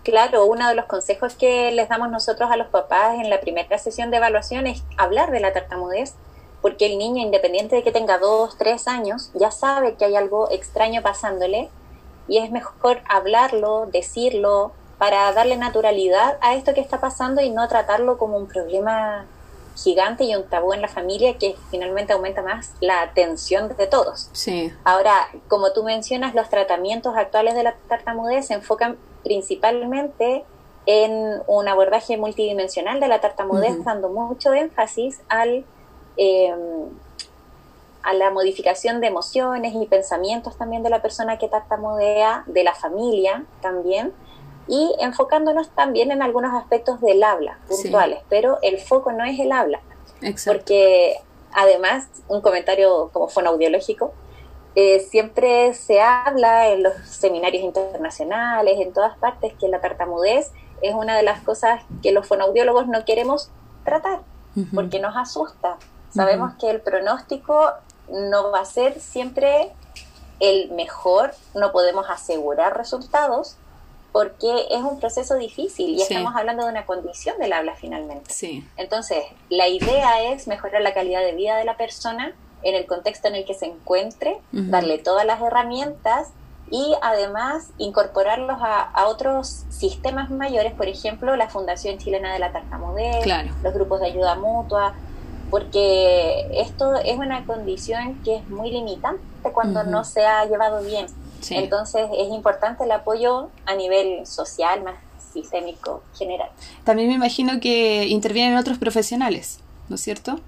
Claro, 0.07 0.47
uno 0.47 0.69
de 0.69 0.77
los 0.77 0.85
consejos 0.85 1.35
que 1.35 1.73
les 1.73 1.89
damos 1.89 2.09
nosotros 2.11 2.49
a 2.49 2.57
los 2.57 2.69
papás 2.69 3.17
en 3.17 3.29
la 3.29 3.41
primera 3.41 3.77
sesión 3.77 4.13
de 4.13 4.19
evaluación 4.19 4.69
es 4.69 4.85
hablar 4.97 5.33
de 5.33 5.41
la 5.41 5.53
tartamudez, 5.53 6.15
porque 6.63 6.87
el 6.87 6.97
niño, 6.97 7.21
independiente 7.21 7.75
de 7.75 7.83
que 7.83 7.91
tenga 7.91 8.19
dos, 8.19 8.57
tres 8.57 8.87
años, 8.87 9.33
ya 9.35 9.51
sabe 9.51 9.97
que 9.97 10.05
hay 10.05 10.15
algo 10.15 10.49
extraño 10.53 11.03
pasándole 11.03 11.71
y 12.29 12.39
es 12.39 12.53
mejor 12.53 13.01
hablarlo, 13.09 13.87
decirlo, 13.87 14.71
para 14.97 15.33
darle 15.33 15.57
naturalidad 15.57 16.39
a 16.41 16.55
esto 16.55 16.73
que 16.73 16.81
está 16.81 17.01
pasando 17.01 17.43
y 17.43 17.51
no 17.51 17.67
tratarlo 17.67 18.17
como 18.17 18.37
un 18.37 18.47
problema 18.47 19.27
gigante 19.75 20.23
y 20.23 20.37
un 20.37 20.45
tabú 20.45 20.73
en 20.73 20.83
la 20.83 20.89
familia 20.89 21.37
que 21.37 21.57
finalmente 21.73 22.13
aumenta 22.13 22.43
más 22.43 22.75
la 22.79 23.03
atención 23.03 23.75
de 23.77 23.89
todos. 23.89 24.31
Sí. 24.31 24.73
Ahora, 24.85 25.31
como 25.49 25.73
tú 25.73 25.83
mencionas, 25.83 26.33
los 26.33 26.49
tratamientos 26.49 27.17
actuales 27.17 27.57
de 27.57 27.65
la 27.65 27.75
tartamudez 27.89 28.47
se 28.47 28.55
enfocan 28.55 28.99
principalmente 29.27 30.45
en 30.87 31.43
un 31.49 31.67
abordaje 31.67 32.17
multidimensional 32.17 33.01
de 33.01 33.09
la 33.09 33.21
tartamudez, 33.21 33.83
dando 33.85 34.09
mucho 34.09 34.55
énfasis 34.55 35.21
al, 35.29 35.65
em, 36.17 36.89
a 38.05 38.15
la 38.15 38.31
modificación 38.31 39.01
de 39.01 39.09
emociones 39.09 39.75
y 39.75 39.85
pensamientos 39.87 40.57
también 40.57 40.85
de 40.85 40.91
la 40.91 41.03
persona 41.03 41.39
que 41.39 41.49
tartamudea, 41.49 42.45
de 42.47 42.63
la 42.63 42.75
familia 42.77 43.45
también, 43.61 44.13
y 44.69 44.95
enfocándonos 45.01 45.71
también 45.71 46.13
en 46.13 46.23
algunos 46.23 46.55
aspectos 46.55 47.01
del 47.01 47.23
habla 47.25 47.59
puntuales, 47.69 48.21
pero 48.29 48.59
el 48.63 48.79
foco 48.79 49.11
no 49.11 49.25
es 49.25 49.41
el 49.41 49.51
habla, 49.51 49.81
porque 50.47 51.17
además, 51.53 52.07
un 52.29 52.41
comentario 52.43 53.11
como 53.13 53.29
fonoaudiológico, 53.29 54.13
eh, 54.79 55.01
siempre 55.01 55.73
se 55.73 56.03
habla 56.03 56.69
en 56.69 56.83
los 56.83 56.93
seminarios 57.09 57.65
internacionales, 57.65 58.79
en 58.79 58.93
todas 58.93 59.17
partes, 59.17 59.55
que 59.55 59.69
la 59.69 59.81
tartamudez 59.81 60.53
es 60.83 60.95
una 60.95 61.17
de 61.17 61.23
las 61.23 61.41
cosas 61.41 61.83
que 62.03 62.13
los 62.13 62.29
fonoaudiólogos 62.29 62.87
no 62.87 63.07
queremos 63.07 63.51
tratar, 63.87 64.21
porque 64.75 65.01
nos 65.01 65.17
asusta. 65.17 65.79
Sabemos 66.11 66.53
que 66.61 66.69
el 66.69 66.83
pronóstico 66.83 67.73
no 68.11 68.51
va 68.51 68.61
a 68.61 68.65
ser 68.67 69.01
siempre 69.01 69.73
el 70.41 70.71
mejor, 70.73 71.33
no 71.55 71.73
podemos 71.73 72.11
asegurar 72.11 72.77
resultados, 72.77 73.57
porque 74.13 74.67
es 74.71 74.83
un 74.83 75.01
proceso 75.01 75.37
difícil 75.37 75.97
y 75.97 76.03
estamos 76.03 76.35
hablando 76.37 76.65
de 76.65 76.71
una 76.71 76.85
condición 76.85 77.39
del 77.39 77.55
habla 77.55 77.77
finalmente. 77.77 78.31
Sí. 78.31 78.69
Entonces, 78.77 79.25
la 79.49 79.69
idea 79.69 80.23
es 80.33 80.47
mejorar 80.47 80.83
la 80.83 80.93
calidad 80.93 81.21
de 81.21 81.33
vida 81.33 81.57
de 81.57 81.65
la 81.65 81.79
persona 81.79 82.35
en 82.63 82.75
el 82.75 82.87
contexto 82.87 83.29
en 83.29 83.37
el 83.37 83.45
que 83.45 83.55
se 83.55 83.67
encuentre, 83.67 84.39
darle 84.53 84.99
todas 84.99 85.25
las 85.25 85.41
herramientas 85.41 86.29
y 86.71 86.95
además 87.01 87.71
incorporarlos 87.79 88.59
a, 88.61 89.07
otros 89.07 89.65
sistemas 89.69 90.31
mayores, 90.31 90.73
por 90.73 90.89
ejemplo, 90.89 91.37
la 91.37 91.49
Fundación 91.49 91.99
Chilena 91.99 92.33
de 92.33 92.39
la 92.39 92.53
Tartamudez, 92.53 93.25
los 93.63 93.75
grupos 93.75 94.01
de 94.01 94.07
ayuda 94.07 94.35
mutua, 94.35 94.95
porque 95.51 96.49
esto 96.61 96.97
es 96.97 97.19
una 97.19 97.45
condición 97.47 98.21
que 98.25 98.37
es 98.37 98.49
muy 98.49 98.71
limitante 98.71 99.23
cuando 99.53 99.85
no 99.85 100.05
se 100.05 100.27
ha 100.27 100.45
llevado 100.47 100.83
bien. 100.83 101.07
Entonces 101.51 102.09
es 102.17 102.29
importante 102.33 102.85
el 102.85 102.91
apoyo 102.91 103.51
a 103.67 103.75
nivel 103.75 104.27
social, 104.27 104.83
más 104.83 104.97
sistémico, 105.33 106.03
general. 106.19 106.49
También 106.85 107.09
me 107.09 107.15
imagino 107.15 107.61
que 107.61 108.07
intervienen 108.07 108.57
otros 108.57 108.79
profesionales, 108.79 109.61
¿no 109.89 109.97
es 109.97 110.01
cierto? 110.01 110.41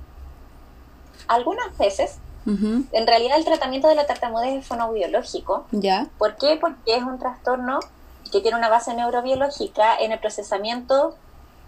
Algunas 1.29 1.77
veces. 1.79 2.19
En 2.47 3.07
realidad 3.07 3.37
el 3.37 3.45
tratamiento 3.45 3.89
de 3.89 3.95
la 3.95 4.07
tartamudez 4.07 4.61
es 4.61 4.67
fonobiológico. 4.67 5.67
¿Ya? 5.71 6.07
¿Por 6.17 6.37
qué? 6.37 6.57
Porque 6.59 6.97
es 6.97 7.03
un 7.03 7.19
trastorno 7.19 7.79
que 8.33 8.41
tiene 8.41 8.57
una 8.57 8.71
base 8.71 8.95
neurobiológica 8.95 9.99
en 9.99 10.13
el 10.13 10.19
procesamiento 10.19 11.15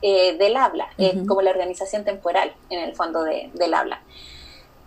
eh, 0.02 0.38
del 0.38 0.56
habla, 0.56 0.88
como 1.28 1.42
la 1.42 1.50
organización 1.50 2.04
temporal 2.04 2.54
en 2.70 2.80
el 2.80 2.94
fondo 2.94 3.22
del 3.22 3.74
habla. 3.74 4.00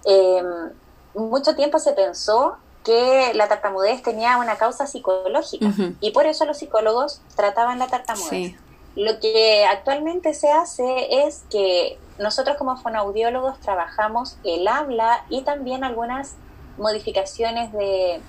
Em, 0.05 0.71
mucho 1.13 1.55
tiempo 1.55 1.77
se 1.77 1.93
pensó 1.93 2.57
que 2.83 3.31
la 3.35 3.47
tartamudez 3.47 4.01
tenía 4.01 4.37
una 4.37 4.57
causa 4.57 4.87
psicológica 4.87 5.71
y 6.01 6.11
por 6.11 6.25
eso 6.25 6.45
los 6.45 6.57
psicólogos 6.57 7.21
trataban 7.35 7.79
la 7.79 7.87
tartamudez. 7.87 8.55
Lo 8.95 9.19
que 9.19 9.65
actualmente 9.65 10.33
se 10.33 10.51
hace 10.51 11.25
es 11.25 11.43
que 11.49 11.97
nosotros 12.19 12.57
como 12.57 12.77
fonoaudiólogos 12.77 13.59
trabajamos 13.59 14.37
el 14.43 14.67
habla 14.67 15.25
y 15.29 15.41
también 15.41 15.83
algunas 15.83 16.35
modificaciones 16.77 17.71
de, 17.73 18.21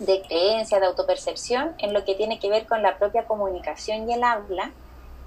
de 0.00 0.22
creencia, 0.22 0.80
de 0.80 0.86
autopercepción 0.86 1.74
en 1.78 1.92
lo 1.92 2.04
que 2.04 2.14
tiene 2.14 2.38
que 2.38 2.48
ver 2.48 2.66
con 2.66 2.82
la 2.82 2.98
propia 2.98 3.26
comunicación 3.26 4.08
y 4.08 4.14
el 4.14 4.24
habla, 4.24 4.72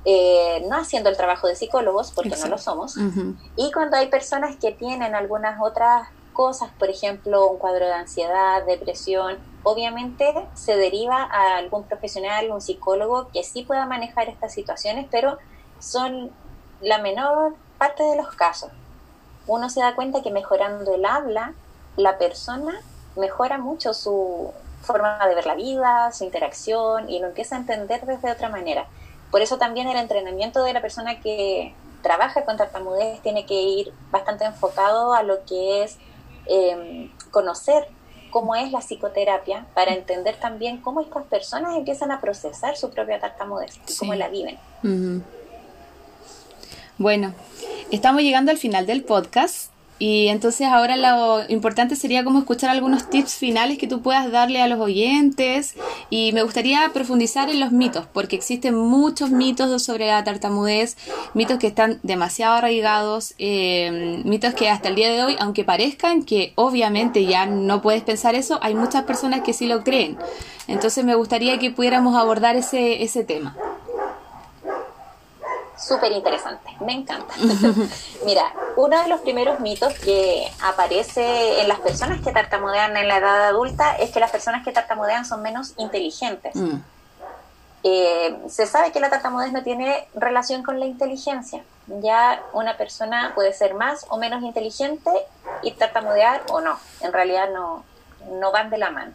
eh, 0.06 0.66
no 0.70 0.78
haciendo 0.78 1.10
el 1.10 1.18
trabajo 1.18 1.48
de 1.48 1.56
psicólogos, 1.56 2.12
porque 2.12 2.36
no 2.38 2.48
lo 2.48 2.58
somos, 2.58 2.96
y 3.56 3.72
cuando 3.72 3.98
hay 3.98 4.08
personas 4.08 4.56
que 4.58 4.72
tienen 4.72 5.16
algunas 5.16 5.60
otras 5.62 6.08
cosas, 6.32 6.70
por 6.80 6.90
ejemplo, 6.90 7.50
un 7.50 7.58
cuadro 7.58 7.86
de 7.86 7.94
ansiedad, 7.94 8.66
depresión, 8.66 9.38
obviamente 9.64 10.34
se 10.54 10.76
deriva 10.78 11.24
a 11.24 11.58
algún 11.58 11.84
profesional, 11.84 12.52
un 12.52 12.62
psicólogo 12.62 13.30
que 13.32 13.44
sí 13.44 13.64
pueda 13.64 13.86
manejar 13.86 14.30
estas 14.30 14.54
situaciones, 14.54 15.08
pero 15.12 15.38
son 15.80 16.32
la 16.82 16.98
menor 17.00 17.56
parte 17.78 18.04
de 18.04 18.16
los 18.16 18.30
casos. 18.36 18.72
Uno 19.48 19.70
se 19.70 19.82
da 19.82 19.96
cuenta 19.96 20.22
que 20.22 20.32
mejorando 20.32 20.96
el 20.96 21.06
habla, 21.06 21.54
la 21.98 22.18
persona 22.18 22.80
mejora 23.16 23.58
mucho 23.58 23.94
su 23.94 24.52
forma 24.82 25.26
de 25.28 25.36
ver 25.36 25.46
la 25.46 25.56
vida, 25.56 26.12
su 26.14 26.24
interacción 26.24 27.10
y 27.10 27.20
lo 27.20 27.28
empieza 27.28 27.56
a 27.56 27.60
entender 27.60 28.06
desde 28.06 28.32
otra 28.32 28.50
manera. 28.50 28.88
Por 29.32 29.42
eso 29.42 29.58
también 29.58 29.88
el 29.88 29.98
entrenamiento 29.98 30.64
de 30.64 30.74
la 30.74 30.82
persona 30.82 31.20
que 31.20 31.74
trabaja 32.02 32.46
con 32.46 32.58
tartamudez 32.58 33.22
tiene 33.22 33.46
que 33.46 33.62
ir 33.62 33.94
bastante 34.12 34.46
enfocado 34.46 35.14
a 35.14 35.24
lo 35.24 35.44
que 35.46 35.84
es 35.84 35.98
em, 36.46 37.12
conocer 37.32 37.90
cómo 38.30 38.56
es 38.56 38.72
la 38.72 38.80
psicoterapia 38.80 39.66
para 39.74 39.94
entender 39.94 40.36
también 40.36 40.78
cómo 40.78 41.02
estas 41.02 41.24
personas 41.26 41.76
empiezan 41.76 42.12
a 42.12 42.22
procesar 42.22 42.78
su 42.78 42.90
propia 42.90 43.20
tartamudez 43.20 43.80
y 43.88 43.98
cómo 43.98 44.14
la 44.16 44.30
viven. 44.30 44.58
Bueno, 46.98 47.34
estamos 47.92 48.22
llegando 48.22 48.52
al 48.52 48.58
final 48.58 48.86
del 48.86 49.04
podcast. 49.04 49.72
Y 50.00 50.30
entonces 50.30 50.68
ahora 50.68 50.96
lo 50.96 51.44
importante 51.50 51.98
sería 51.98 52.24
como 52.24 52.40
escuchar 52.40 52.70
algunos 52.70 53.10
tips 53.10 53.36
finales 53.36 53.78
que 53.78 53.88
tú 53.88 54.02
puedas 54.02 54.32
darle 54.32 54.62
a 54.62 54.68
los 54.68 54.80
oyentes. 54.80 55.76
Y 56.10 56.32
me 56.32 56.42
gustaría 56.42 56.90
profundizar 56.94 57.50
en 57.50 57.60
los 57.60 57.74
mitos, 57.74 58.06
porque 58.14 58.38
existen 58.38 58.76
muchos 58.76 59.30
mitos 59.30 59.84
sobre 59.84 60.08
la 60.08 60.24
tartamudez, 60.24 60.96
mitos 61.34 61.60
que 61.60 61.68
están 61.68 62.00
demasiado 62.02 62.56
arraigados, 62.56 63.34
eh, 63.38 64.22
mitos 64.24 64.54
que 64.54 64.70
hasta 64.70 64.88
el 64.88 64.96
día 64.96 65.12
de 65.12 65.24
hoy, 65.24 65.36
aunque 65.40 65.66
parezcan 65.66 66.24
que 66.24 66.54
obviamente 66.56 67.26
ya 67.26 67.46
no 67.46 67.82
puedes 67.82 68.02
pensar 68.04 68.36
eso, 68.36 68.58
hay 68.62 68.76
muchas 68.76 69.04
personas 69.04 69.42
que 69.42 69.52
sí 69.54 69.68
lo 69.68 69.84
creen. 69.84 70.18
Entonces 70.68 71.04
me 71.04 71.16
gustaría 71.16 71.60
que 71.60 71.72
pudiéramos 71.72 72.16
abordar 72.16 72.56
ese, 72.56 73.04
ese 73.04 73.24
tema 73.24 73.58
súper 75.80 76.12
interesante, 76.12 76.70
me 76.82 76.94
encanta. 76.94 77.34
Mira, 78.26 78.54
uno 78.76 79.02
de 79.02 79.08
los 79.08 79.22
primeros 79.22 79.60
mitos 79.60 79.94
que 79.96 80.52
aparece 80.62 81.62
en 81.62 81.68
las 81.68 81.80
personas 81.80 82.22
que 82.22 82.32
tartamudean 82.32 82.96
en 82.98 83.08
la 83.08 83.18
edad 83.18 83.46
adulta 83.46 83.96
es 83.96 84.12
que 84.12 84.20
las 84.20 84.32
personas 84.32 84.64
que 84.64 84.72
tartamudean 84.72 85.26
son 85.26 85.42
menos 85.42 85.74
inteligentes. 85.78 86.56
Mm. 86.56 86.78
Eh, 87.84 88.38
se 88.50 88.66
sabe 88.66 88.92
que 88.92 89.00
la 89.00 89.10
tartamudez 89.10 89.54
no 89.54 89.64
tiene 89.64 90.08
relación 90.14 90.64
con 90.64 90.80
la 90.80 90.86
inteligencia. 90.86 91.64
Ya 91.88 92.44
una 92.54 92.76
persona 92.78 93.32
puede 93.36 93.54
ser 93.54 93.74
más 93.74 94.06
o 94.10 94.18
menos 94.18 94.44
inteligente 94.44 95.10
y 95.62 95.72
tartamudear 95.72 96.44
o 96.50 96.60
no. 96.60 96.78
En 97.02 97.14
realidad 97.14 97.50
no, 97.54 97.86
no 98.32 98.52
van 98.52 98.70
de 98.70 98.78
la 98.78 98.92
mano. 98.92 99.14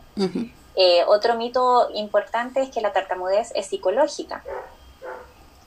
Eh, 0.76 1.04
otro 1.06 1.36
mito 1.36 1.90
importante 1.94 2.62
es 2.62 2.70
que 2.70 2.80
la 2.80 2.92
tartamudez 2.92 3.52
es 3.54 3.66
psicológica. 3.66 4.42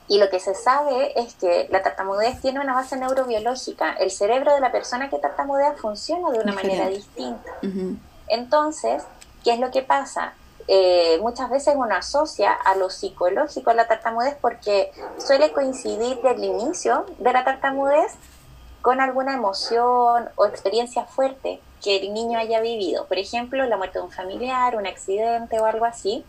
Y 0.07 0.19
lo 0.19 0.29
que 0.29 0.39
se 0.39 0.55
sabe 0.55 1.19
es 1.19 1.35
que 1.35 1.67
la 1.69 1.83
tartamudez 1.83 2.39
tiene 2.41 2.59
una 2.61 2.73
base 2.73 2.95
neurobiológica. 2.95 3.93
El 3.93 4.09
cerebro 4.09 4.53
de 4.53 4.61
la 4.61 4.71
persona 4.71 5.09
que 5.09 5.19
tartamudea 5.19 5.73
funciona 5.73 6.31
de 6.31 6.39
una 6.39 6.53
manera 6.53 6.87
distinta. 6.87 7.51
Entonces, 8.27 9.03
¿qué 9.43 9.53
es 9.53 9.59
lo 9.59 9.69
que 9.71 9.81
pasa? 9.81 10.33
Eh, 10.69 11.17
muchas 11.21 11.49
veces 11.49 11.75
uno 11.77 11.95
asocia 11.95 12.51
a 12.51 12.75
lo 12.75 12.89
psicológico 12.89 13.69
a 13.69 13.73
la 13.73 13.87
tartamudez 13.87 14.35
porque 14.41 14.91
suele 15.17 15.53
coincidir 15.53 16.21
del 16.21 16.43
inicio 16.43 17.05
de 17.19 17.31
la 17.31 17.45
tartamudez 17.45 18.13
con 18.81 18.99
alguna 18.99 19.33
emoción 19.33 20.29
o 20.35 20.45
experiencia 20.45 21.05
fuerte 21.05 21.61
que 21.83 21.97
el 21.97 22.13
niño 22.13 22.39
haya 22.39 22.59
vivido. 22.59 23.05
Por 23.05 23.17
ejemplo, 23.17 23.65
la 23.65 23.77
muerte 23.77 23.99
de 23.99 24.05
un 24.05 24.11
familiar, 24.11 24.75
un 24.75 24.87
accidente 24.87 25.59
o 25.59 25.65
algo 25.65 25.85
así. 25.85 26.25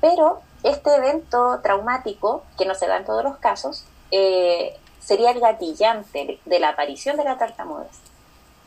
Pero 0.00 0.40
este 0.62 0.94
evento 0.94 1.60
traumático, 1.62 2.44
que 2.56 2.66
no 2.66 2.74
se 2.74 2.86
da 2.86 2.98
en 2.98 3.04
todos 3.04 3.24
los 3.24 3.36
casos, 3.38 3.84
eh, 4.10 4.76
sería 5.00 5.30
el 5.30 5.40
gatillante 5.40 6.38
de 6.44 6.60
la 6.60 6.70
aparición 6.70 7.16
de 7.16 7.24
la 7.24 7.38
tartamudez. 7.38 7.90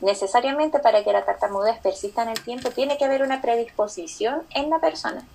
Necesariamente 0.02 0.80
para 0.80 1.04
que 1.04 1.14
la 1.14 1.24
tartamudez 1.24 1.80
persista 1.80 2.24
en 2.24 2.30
el 2.30 2.44
tiempo 2.44 2.70
tiene 2.72 2.98
que 2.98 3.06
haber 3.06 3.24
una 3.24 3.42
predisposición 3.42 4.44
en 4.52 4.70
la 4.70 4.80
persona. 4.80 5.26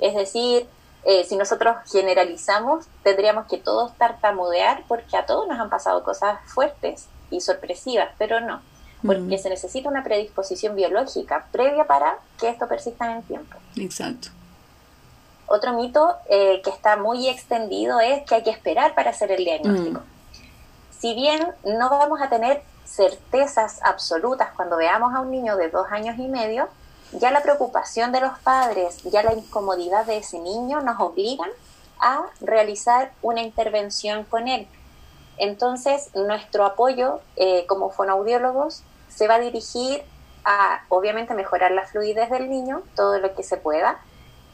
Es 0.00 0.14
decir, 0.14 0.66
eh, 1.04 1.24
si 1.24 1.36
nosotros 1.36 1.76
generalizamos, 1.90 2.86
tendríamos 3.02 3.46
que 3.46 3.58
todos 3.58 3.96
tartamudear 3.96 4.84
porque 4.86 5.16
a 5.16 5.26
todos 5.26 5.48
nos 5.48 5.58
han 5.58 5.70
pasado 5.70 6.04
cosas 6.04 6.38
fuertes 6.46 7.06
y 7.30 7.40
sorpresivas, 7.40 8.10
pero 8.18 8.40
no, 8.40 8.60
porque 9.04 9.38
se 9.38 9.48
necesita 9.48 9.88
una 9.88 10.04
predisposición 10.04 10.76
biológica 10.76 11.48
previa 11.50 11.86
para 11.86 12.18
que 12.38 12.48
esto 12.48 12.68
persista 12.68 13.10
en 13.10 13.18
el 13.18 13.24
tiempo. 13.24 13.56
Exacto. 13.76 14.28
Otro 15.46 15.72
mito 15.74 16.16
eh, 16.28 16.60
que 16.62 16.70
está 16.70 16.96
muy 16.96 17.28
extendido 17.28 18.00
es 18.00 18.22
que 18.24 18.36
hay 18.36 18.42
que 18.42 18.50
esperar 18.50 18.94
para 18.94 19.10
hacer 19.10 19.30
el 19.32 19.44
diagnóstico. 19.44 20.00
Mm. 20.00 20.04
Si 20.98 21.14
bien 21.14 21.46
no 21.64 21.90
vamos 21.90 22.20
a 22.22 22.28
tener 22.28 22.62
certezas 22.84 23.80
absolutas 23.82 24.50
cuando 24.54 24.76
veamos 24.76 25.14
a 25.14 25.20
un 25.20 25.30
niño 25.30 25.56
de 25.56 25.68
dos 25.68 25.86
años 25.90 26.18
y 26.18 26.28
medio, 26.28 26.68
ya 27.12 27.30
la 27.30 27.42
preocupación 27.42 28.12
de 28.12 28.20
los 28.20 28.38
padres, 28.38 29.02
ya 29.04 29.22
la 29.22 29.34
incomodidad 29.34 30.06
de 30.06 30.18
ese 30.18 30.38
niño 30.38 30.80
nos 30.80 30.98
obligan 31.00 31.50
a 32.00 32.26
realizar 32.40 33.12
una 33.22 33.42
intervención 33.42 34.24
con 34.24 34.48
él. 34.48 34.66
Entonces, 35.38 36.10
nuestro 36.14 36.64
apoyo 36.64 37.20
eh, 37.36 37.66
como 37.66 37.90
fonoaudiólogos 37.90 38.82
se 39.08 39.28
va 39.28 39.34
a 39.34 39.40
dirigir 39.40 40.02
a, 40.44 40.82
obviamente, 40.88 41.34
mejorar 41.34 41.70
la 41.70 41.86
fluidez 41.86 42.30
del 42.30 42.48
niño, 42.48 42.82
todo 42.96 43.18
lo 43.18 43.34
que 43.34 43.42
se 43.42 43.56
pueda, 43.56 44.00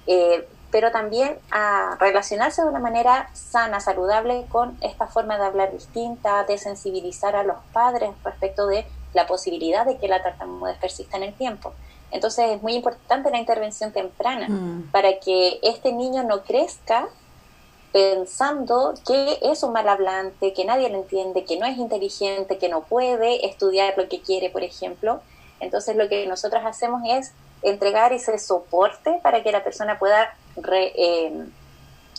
eh, 0.06 0.48
pero 0.70 0.90
también 0.90 1.38
a 1.50 1.96
relacionarse 1.98 2.62
de 2.62 2.68
una 2.68 2.78
manera 2.78 3.30
sana, 3.32 3.80
saludable 3.80 4.46
con 4.48 4.76
esta 4.82 5.06
forma 5.06 5.38
de 5.38 5.46
hablar 5.46 5.72
distinta, 5.72 6.44
de 6.44 6.58
sensibilizar 6.58 7.36
a 7.36 7.42
los 7.42 7.56
padres 7.72 8.10
respecto 8.24 8.66
de 8.66 8.86
la 9.14 9.26
posibilidad 9.26 9.86
de 9.86 9.96
que 9.96 10.08
la 10.08 10.22
tartamudez 10.22 10.76
persista 10.78 11.16
en 11.16 11.22
el 11.24 11.34
tiempo. 11.34 11.72
Entonces 12.10 12.50
es 12.50 12.62
muy 12.62 12.74
importante 12.74 13.30
la 13.30 13.38
intervención 13.38 13.92
temprana 13.92 14.48
mm. 14.48 14.90
para 14.90 15.18
que 15.18 15.58
este 15.62 15.92
niño 15.92 16.22
no 16.22 16.42
crezca 16.42 17.08
pensando 17.92 18.94
que 19.06 19.38
es 19.42 19.62
un 19.62 19.72
mal 19.72 19.88
hablante, 19.88 20.52
que 20.52 20.64
nadie 20.64 20.90
lo 20.90 20.96
entiende, 20.96 21.44
que 21.44 21.58
no 21.58 21.66
es 21.66 21.78
inteligente, 21.78 22.58
que 22.58 22.68
no 22.68 22.82
puede 22.82 23.46
estudiar 23.46 23.94
lo 23.96 24.08
que 24.08 24.20
quiere, 24.20 24.50
por 24.50 24.62
ejemplo. 24.62 25.20
Entonces 25.60 25.96
lo 25.96 26.08
que 26.08 26.26
nosotros 26.26 26.62
hacemos 26.64 27.02
es 27.06 27.32
entregar 27.62 28.12
ese 28.12 28.38
soporte 28.38 29.18
para 29.22 29.42
que 29.42 29.52
la 29.52 29.64
persona 29.64 29.98
pueda 29.98 30.34
eh, 30.96 31.46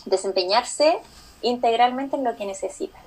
desempeñarse 0.04 0.98
integralmente 1.42 2.16
en 2.16 2.24
lo 2.24 2.36
que 2.36 2.46
necesita. 2.46 2.98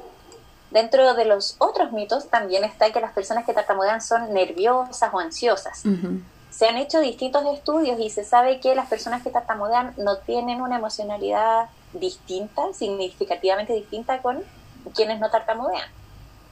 Dentro 0.72 1.14
de 1.14 1.26
los 1.26 1.56
otros 1.60 1.92
mitos 1.92 2.30
también 2.30 2.64
está 2.64 2.92
que 2.92 3.00
las 3.00 3.14
personas 3.14 3.46
que 3.46 3.54
tartamudean 3.54 4.02
son 4.02 4.34
nerviosas 4.34 5.14
o 5.14 5.20
ansiosas. 5.20 5.84
Se 6.50 6.68
han 6.68 6.78
hecho 6.78 7.00
distintos 7.00 7.46
estudios 7.54 8.00
y 8.00 8.10
se 8.10 8.24
sabe 8.24 8.60
que 8.60 8.74
las 8.74 8.88
personas 8.88 9.22
que 9.22 9.30
tartamudean 9.30 9.94
no 9.98 10.18
tienen 10.18 10.62
una 10.62 10.78
emocionalidad 10.78 11.70
distinta, 11.94 12.74
significativamente 12.74 13.74
distinta 13.74 14.22
con 14.22 14.44
quienes 14.96 15.20
no 15.20 15.30
tartamudean. 15.30 15.88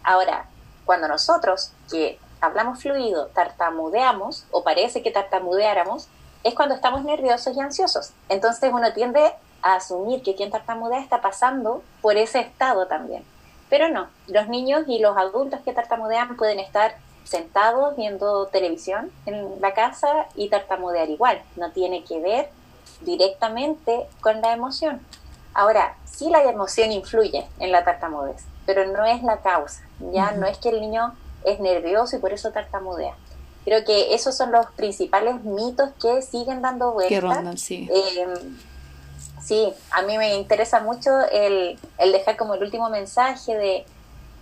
Ahora, 0.03 0.45
cuando 0.85 1.07
nosotros 1.07 1.71
que 1.89 2.19
hablamos 2.41 2.81
fluido 2.81 3.27
tartamudeamos 3.27 4.45
o 4.51 4.63
parece 4.63 5.01
que 5.01 5.11
tartamudeáramos, 5.11 6.07
es 6.43 6.53
cuando 6.53 6.75
estamos 6.75 7.03
nerviosos 7.03 7.55
y 7.55 7.59
ansiosos. 7.59 8.13
Entonces 8.29 8.71
uno 8.73 8.93
tiende 8.93 9.33
a 9.61 9.75
asumir 9.75 10.23
que 10.23 10.35
quien 10.35 10.51
tartamudea 10.51 10.99
está 10.99 11.21
pasando 11.21 11.83
por 12.01 12.17
ese 12.17 12.39
estado 12.39 12.87
también. 12.87 13.23
Pero 13.69 13.89
no, 13.89 14.09
los 14.27 14.47
niños 14.49 14.83
y 14.87 14.99
los 14.99 15.15
adultos 15.17 15.61
que 15.61 15.73
tartamudean 15.73 16.35
pueden 16.35 16.59
estar 16.59 16.95
sentados 17.23 17.95
viendo 17.95 18.47
televisión 18.47 19.11
en 19.25 19.61
la 19.61 19.73
casa 19.73 20.27
y 20.35 20.49
tartamudear 20.49 21.09
igual. 21.09 21.41
No 21.55 21.71
tiene 21.71 22.03
que 22.03 22.19
ver 22.19 22.49
directamente 23.01 24.07
con 24.19 24.41
la 24.41 24.53
emoción. 24.53 25.01
Ahora, 25.53 25.95
sí 26.05 26.29
la 26.29 26.43
emoción 26.43 26.91
influye 26.91 27.47
en 27.59 27.71
la 27.71 27.83
tartamudez, 27.83 28.43
pero 28.65 28.85
no 28.87 29.05
es 29.05 29.23
la 29.23 29.37
causa. 29.37 29.83
Ya 30.11 30.31
no 30.31 30.47
es 30.47 30.57
que 30.57 30.69
el 30.69 30.81
niño 30.81 31.15
es 31.45 31.59
nervioso 31.59 32.17
y 32.17 32.19
por 32.19 32.33
eso 32.33 32.51
tartamudea. 32.51 33.15
Creo 33.65 33.85
que 33.85 34.13
esos 34.13 34.35
son 34.35 34.51
los 34.51 34.65
principales 34.75 35.43
mitos 35.43 35.91
que 36.01 36.21
siguen 36.21 36.61
dando 36.61 36.93
vueltas. 36.93 37.61
sí. 37.61 37.87
Eh, 37.93 38.27
sí, 39.43 39.73
a 39.91 40.01
mí 40.01 40.17
me 40.17 40.35
interesa 40.35 40.79
mucho 40.79 41.11
el, 41.31 41.77
el 41.97 42.11
dejar 42.11 42.37
como 42.37 42.55
el 42.55 42.63
último 42.63 42.89
mensaje 42.89 43.55
de 43.55 43.85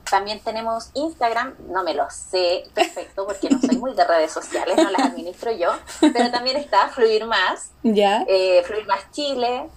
también 0.09 0.41
tenemos 0.41 0.91
Instagram, 0.95 1.55
no 1.69 1.83
me 1.83 1.95
lo 1.95 2.09
sé 2.11 2.65
perfecto 2.75 3.27
porque 3.27 3.51
no 3.51 3.61
soy 3.61 3.77
muy 3.77 3.95
de 3.95 4.05
redes 4.05 4.33
sociales, 4.33 4.77
no 4.77 4.91
las 4.91 5.03
administro 5.03 5.51
yo, 5.53 5.71
pero 6.01 6.31
también 6.31 6.57
está 6.57 6.89
Fluir 6.89 7.27
Más, 7.27 7.71
¿Ya? 7.83 8.25
Eh, 8.29 8.63
Fluir 8.65 8.87
Más 8.87 9.11
Chile. 9.11 9.69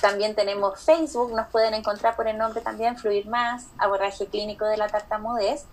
También 0.00 0.34
tenemos 0.34 0.80
Facebook, 0.80 1.34
nos 1.34 1.48
pueden 1.48 1.72
encontrar 1.72 2.14
por 2.14 2.28
el 2.28 2.36
nombre 2.36 2.60
también 2.60 2.98
Fluir 2.98 3.26
Más, 3.26 3.64
abordaje 3.78 4.26
clínico 4.26 4.66
de 4.66 4.76
la 4.76 4.88
tartamudez. 4.88 5.64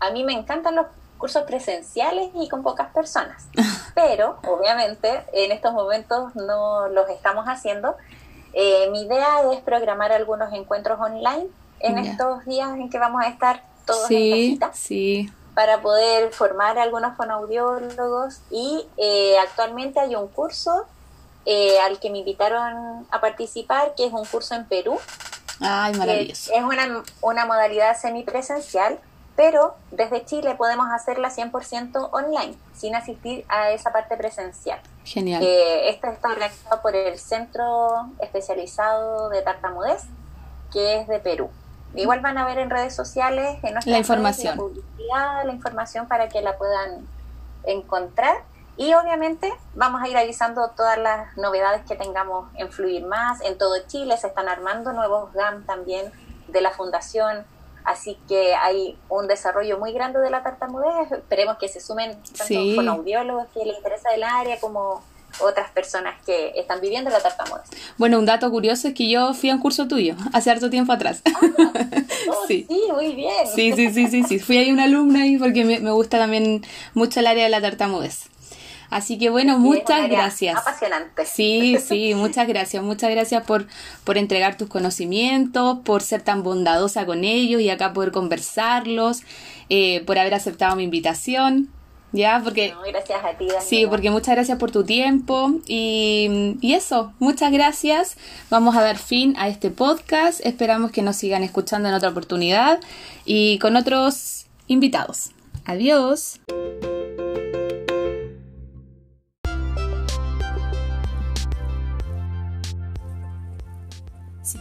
A 0.00 0.10
mí 0.10 0.24
me 0.24 0.32
encantan 0.32 0.76
los 0.76 0.86
cursos 1.18 1.42
presenciales 1.42 2.30
y 2.34 2.48
con 2.48 2.62
pocas 2.62 2.92
personas. 2.92 3.46
Pero, 3.94 4.38
obviamente, 4.46 5.24
en 5.32 5.52
estos 5.52 5.72
momentos 5.72 6.34
no 6.34 6.88
los 6.88 7.08
estamos 7.10 7.46
haciendo. 7.46 7.96
Eh, 8.54 8.88
mi 8.90 9.02
idea 9.02 9.42
es 9.52 9.60
programar 9.60 10.12
algunos 10.12 10.52
encuentros 10.52 10.98
online 11.00 11.46
en 11.80 11.98
estos 11.98 12.44
días 12.44 12.70
en 12.70 12.90
que 12.90 12.98
vamos 12.98 13.22
a 13.22 13.28
estar 13.28 13.62
todos 13.84 14.10
en 14.10 14.56
casita. 14.56 14.70
Sí. 14.72 15.30
Para 15.54 15.82
poder 15.82 16.32
formar 16.32 16.78
a 16.78 16.82
algunos 16.82 17.16
fonaudiólogos. 17.16 18.40
Y 18.50 18.86
eh, 18.96 19.36
actualmente 19.38 20.00
hay 20.00 20.14
un 20.14 20.28
curso 20.28 20.86
eh, 21.44 21.78
al 21.80 21.98
que 21.98 22.10
me 22.10 22.18
invitaron 22.18 23.06
a 23.10 23.20
participar, 23.20 23.94
que 23.96 24.06
es 24.06 24.12
un 24.12 24.24
curso 24.24 24.54
en 24.54 24.66
Perú. 24.66 24.98
Ay, 25.60 25.94
maravilloso. 25.94 26.52
Es 26.52 26.62
una, 26.62 27.02
una 27.20 27.46
modalidad 27.46 27.96
semipresencial 27.98 29.00
pero 29.38 29.76
desde 29.92 30.24
Chile 30.24 30.56
podemos 30.56 30.88
hacerla 30.90 31.30
100% 31.30 32.08
online, 32.10 32.56
sin 32.74 32.96
asistir 32.96 33.44
a 33.48 33.70
esa 33.70 33.92
parte 33.92 34.16
presencial. 34.16 34.80
Genial. 35.04 35.40
Eh, 35.44 35.90
esta 35.90 36.10
está 36.10 36.30
organizado 36.32 36.82
por 36.82 36.96
el 36.96 37.16
Centro 37.20 38.08
Especializado 38.18 39.28
de 39.28 39.40
Tartamudez, 39.42 40.02
que 40.72 40.98
es 40.98 41.06
de 41.06 41.20
Perú. 41.20 41.50
Igual 41.94 42.18
van 42.18 42.36
a 42.36 42.44
ver 42.46 42.58
en 42.58 42.68
redes 42.68 42.96
sociales, 42.96 43.58
en 43.62 43.74
nuestra 43.74 43.92
la 43.92 43.98
información. 43.98 44.56
la 44.56 44.60
publicidad, 44.60 45.44
la 45.44 45.52
información 45.52 46.08
para 46.08 46.28
que 46.28 46.42
la 46.42 46.58
puedan 46.58 47.06
encontrar. 47.62 48.38
Y 48.76 48.92
obviamente 48.94 49.52
vamos 49.74 50.02
a 50.02 50.08
ir 50.08 50.16
avisando 50.16 50.70
todas 50.70 50.98
las 50.98 51.36
novedades 51.36 51.82
que 51.86 51.94
tengamos 51.94 52.48
en 52.56 52.72
Fluir 52.72 53.06
Más. 53.06 53.40
En 53.42 53.56
todo 53.56 53.76
Chile 53.86 54.16
se 54.16 54.26
están 54.26 54.48
armando 54.48 54.92
nuevos 54.92 55.32
GAM 55.32 55.64
también 55.64 56.10
de 56.48 56.60
la 56.60 56.72
Fundación 56.72 57.46
Así 57.88 58.18
que 58.28 58.54
hay 58.54 58.98
un 59.08 59.28
desarrollo 59.28 59.78
muy 59.78 59.94
grande 59.94 60.18
de 60.20 60.28
la 60.28 60.42
tartamudez. 60.42 61.10
Esperemos 61.10 61.56
que 61.56 61.68
se 61.68 61.80
sumen 61.80 62.12
tanto 62.12 62.44
sí. 62.44 62.76
audiólogos 62.86 63.46
que 63.54 63.64
les 63.64 63.78
interesa 63.78 64.10
el 64.14 64.24
área 64.24 64.60
como 64.60 65.02
otras 65.40 65.70
personas 65.70 66.14
que 66.26 66.52
están 66.56 66.82
viviendo 66.82 67.08
la 67.08 67.20
tartamudez. 67.20 67.64
Bueno, 67.96 68.18
un 68.18 68.26
dato 68.26 68.50
curioso 68.50 68.88
es 68.88 68.94
que 68.94 69.08
yo 69.08 69.32
fui 69.32 69.48
a 69.48 69.54
un 69.54 69.60
curso 69.60 69.88
tuyo 69.88 70.16
hace 70.34 70.50
harto 70.50 70.68
tiempo 70.68 70.92
atrás. 70.92 71.22
Ah, 71.24 71.40
oh, 72.28 72.46
sí. 72.46 72.66
muy 72.92 73.14
bien. 73.14 73.46
Sí, 73.54 73.72
sí, 73.72 73.90
sí, 73.90 74.06
sí, 74.08 74.22
sí. 74.22 74.38
Fui 74.38 74.58
ahí 74.58 74.70
una 74.70 74.84
alumna 74.84 75.22
ahí 75.22 75.38
porque 75.38 75.64
me, 75.64 75.80
me 75.80 75.90
gusta 75.90 76.18
también 76.18 76.66
mucho 76.92 77.20
el 77.20 77.26
área 77.26 77.44
de 77.44 77.50
la 77.50 77.62
tartamudez. 77.62 78.28
Así 78.90 79.18
que 79.18 79.30
bueno, 79.30 79.58
muchas 79.58 80.08
gracias. 80.08 80.56
Apasionante. 80.56 81.26
Sí, 81.26 81.76
sí, 81.78 82.14
muchas 82.16 82.48
gracias. 82.48 82.82
Muchas 82.82 83.10
gracias 83.10 83.44
por, 83.44 83.66
por 84.04 84.18
entregar 84.18 84.56
tus 84.56 84.68
conocimientos, 84.68 85.78
por 85.84 86.02
ser 86.02 86.22
tan 86.22 86.42
bondadosa 86.42 87.04
con 87.06 87.24
ellos 87.24 87.60
y 87.60 87.70
acá 87.70 87.92
poder 87.92 88.12
conversarlos, 88.12 89.22
eh, 89.68 90.02
por 90.06 90.18
haber 90.18 90.34
aceptado 90.34 90.76
mi 90.76 90.84
invitación. 90.84 91.68
Ya, 92.10 92.40
porque... 92.42 92.74
gracias 92.86 93.22
a 93.22 93.36
ti, 93.36 93.48
Sí, 93.60 93.86
porque 93.86 94.10
muchas 94.10 94.34
gracias 94.34 94.56
por 94.58 94.70
tu 94.70 94.84
tiempo 94.84 95.50
y, 95.66 96.56
y 96.62 96.72
eso, 96.72 97.12
muchas 97.18 97.52
gracias. 97.52 98.16
Vamos 98.48 98.76
a 98.76 98.82
dar 98.82 98.96
fin 98.96 99.34
a 99.38 99.48
este 99.48 99.70
podcast. 99.70 100.40
Esperamos 100.44 100.90
que 100.90 101.02
nos 101.02 101.16
sigan 101.16 101.42
escuchando 101.42 101.88
en 101.88 101.94
otra 101.94 102.08
oportunidad 102.08 102.80
y 103.26 103.58
con 103.58 103.76
otros 103.76 104.46
invitados. 104.68 105.32
Adiós. 105.66 106.40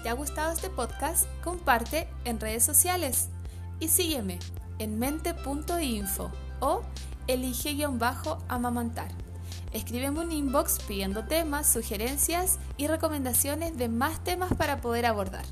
Te 0.07 0.11
ha 0.11 0.15
gustado 0.15 0.53
este 0.53 0.69
podcast, 0.69 1.25
comparte 1.43 2.07
en 2.23 2.39
redes 2.39 2.63
sociales 2.63 3.27
y 3.81 3.89
sígueme 3.89 4.39
en 4.79 4.97
mente.info 4.97 6.31
o 6.61 6.81
elige-amamantar. 7.27 9.09
Escríbeme 9.73 10.21
un 10.21 10.31
inbox 10.31 10.79
pidiendo 10.87 11.25
temas, 11.25 11.67
sugerencias 11.67 12.57
y 12.77 12.87
recomendaciones 12.87 13.77
de 13.77 13.89
más 13.89 14.23
temas 14.23 14.53
para 14.53 14.79
poder 14.79 15.05
abordar. 15.07 15.43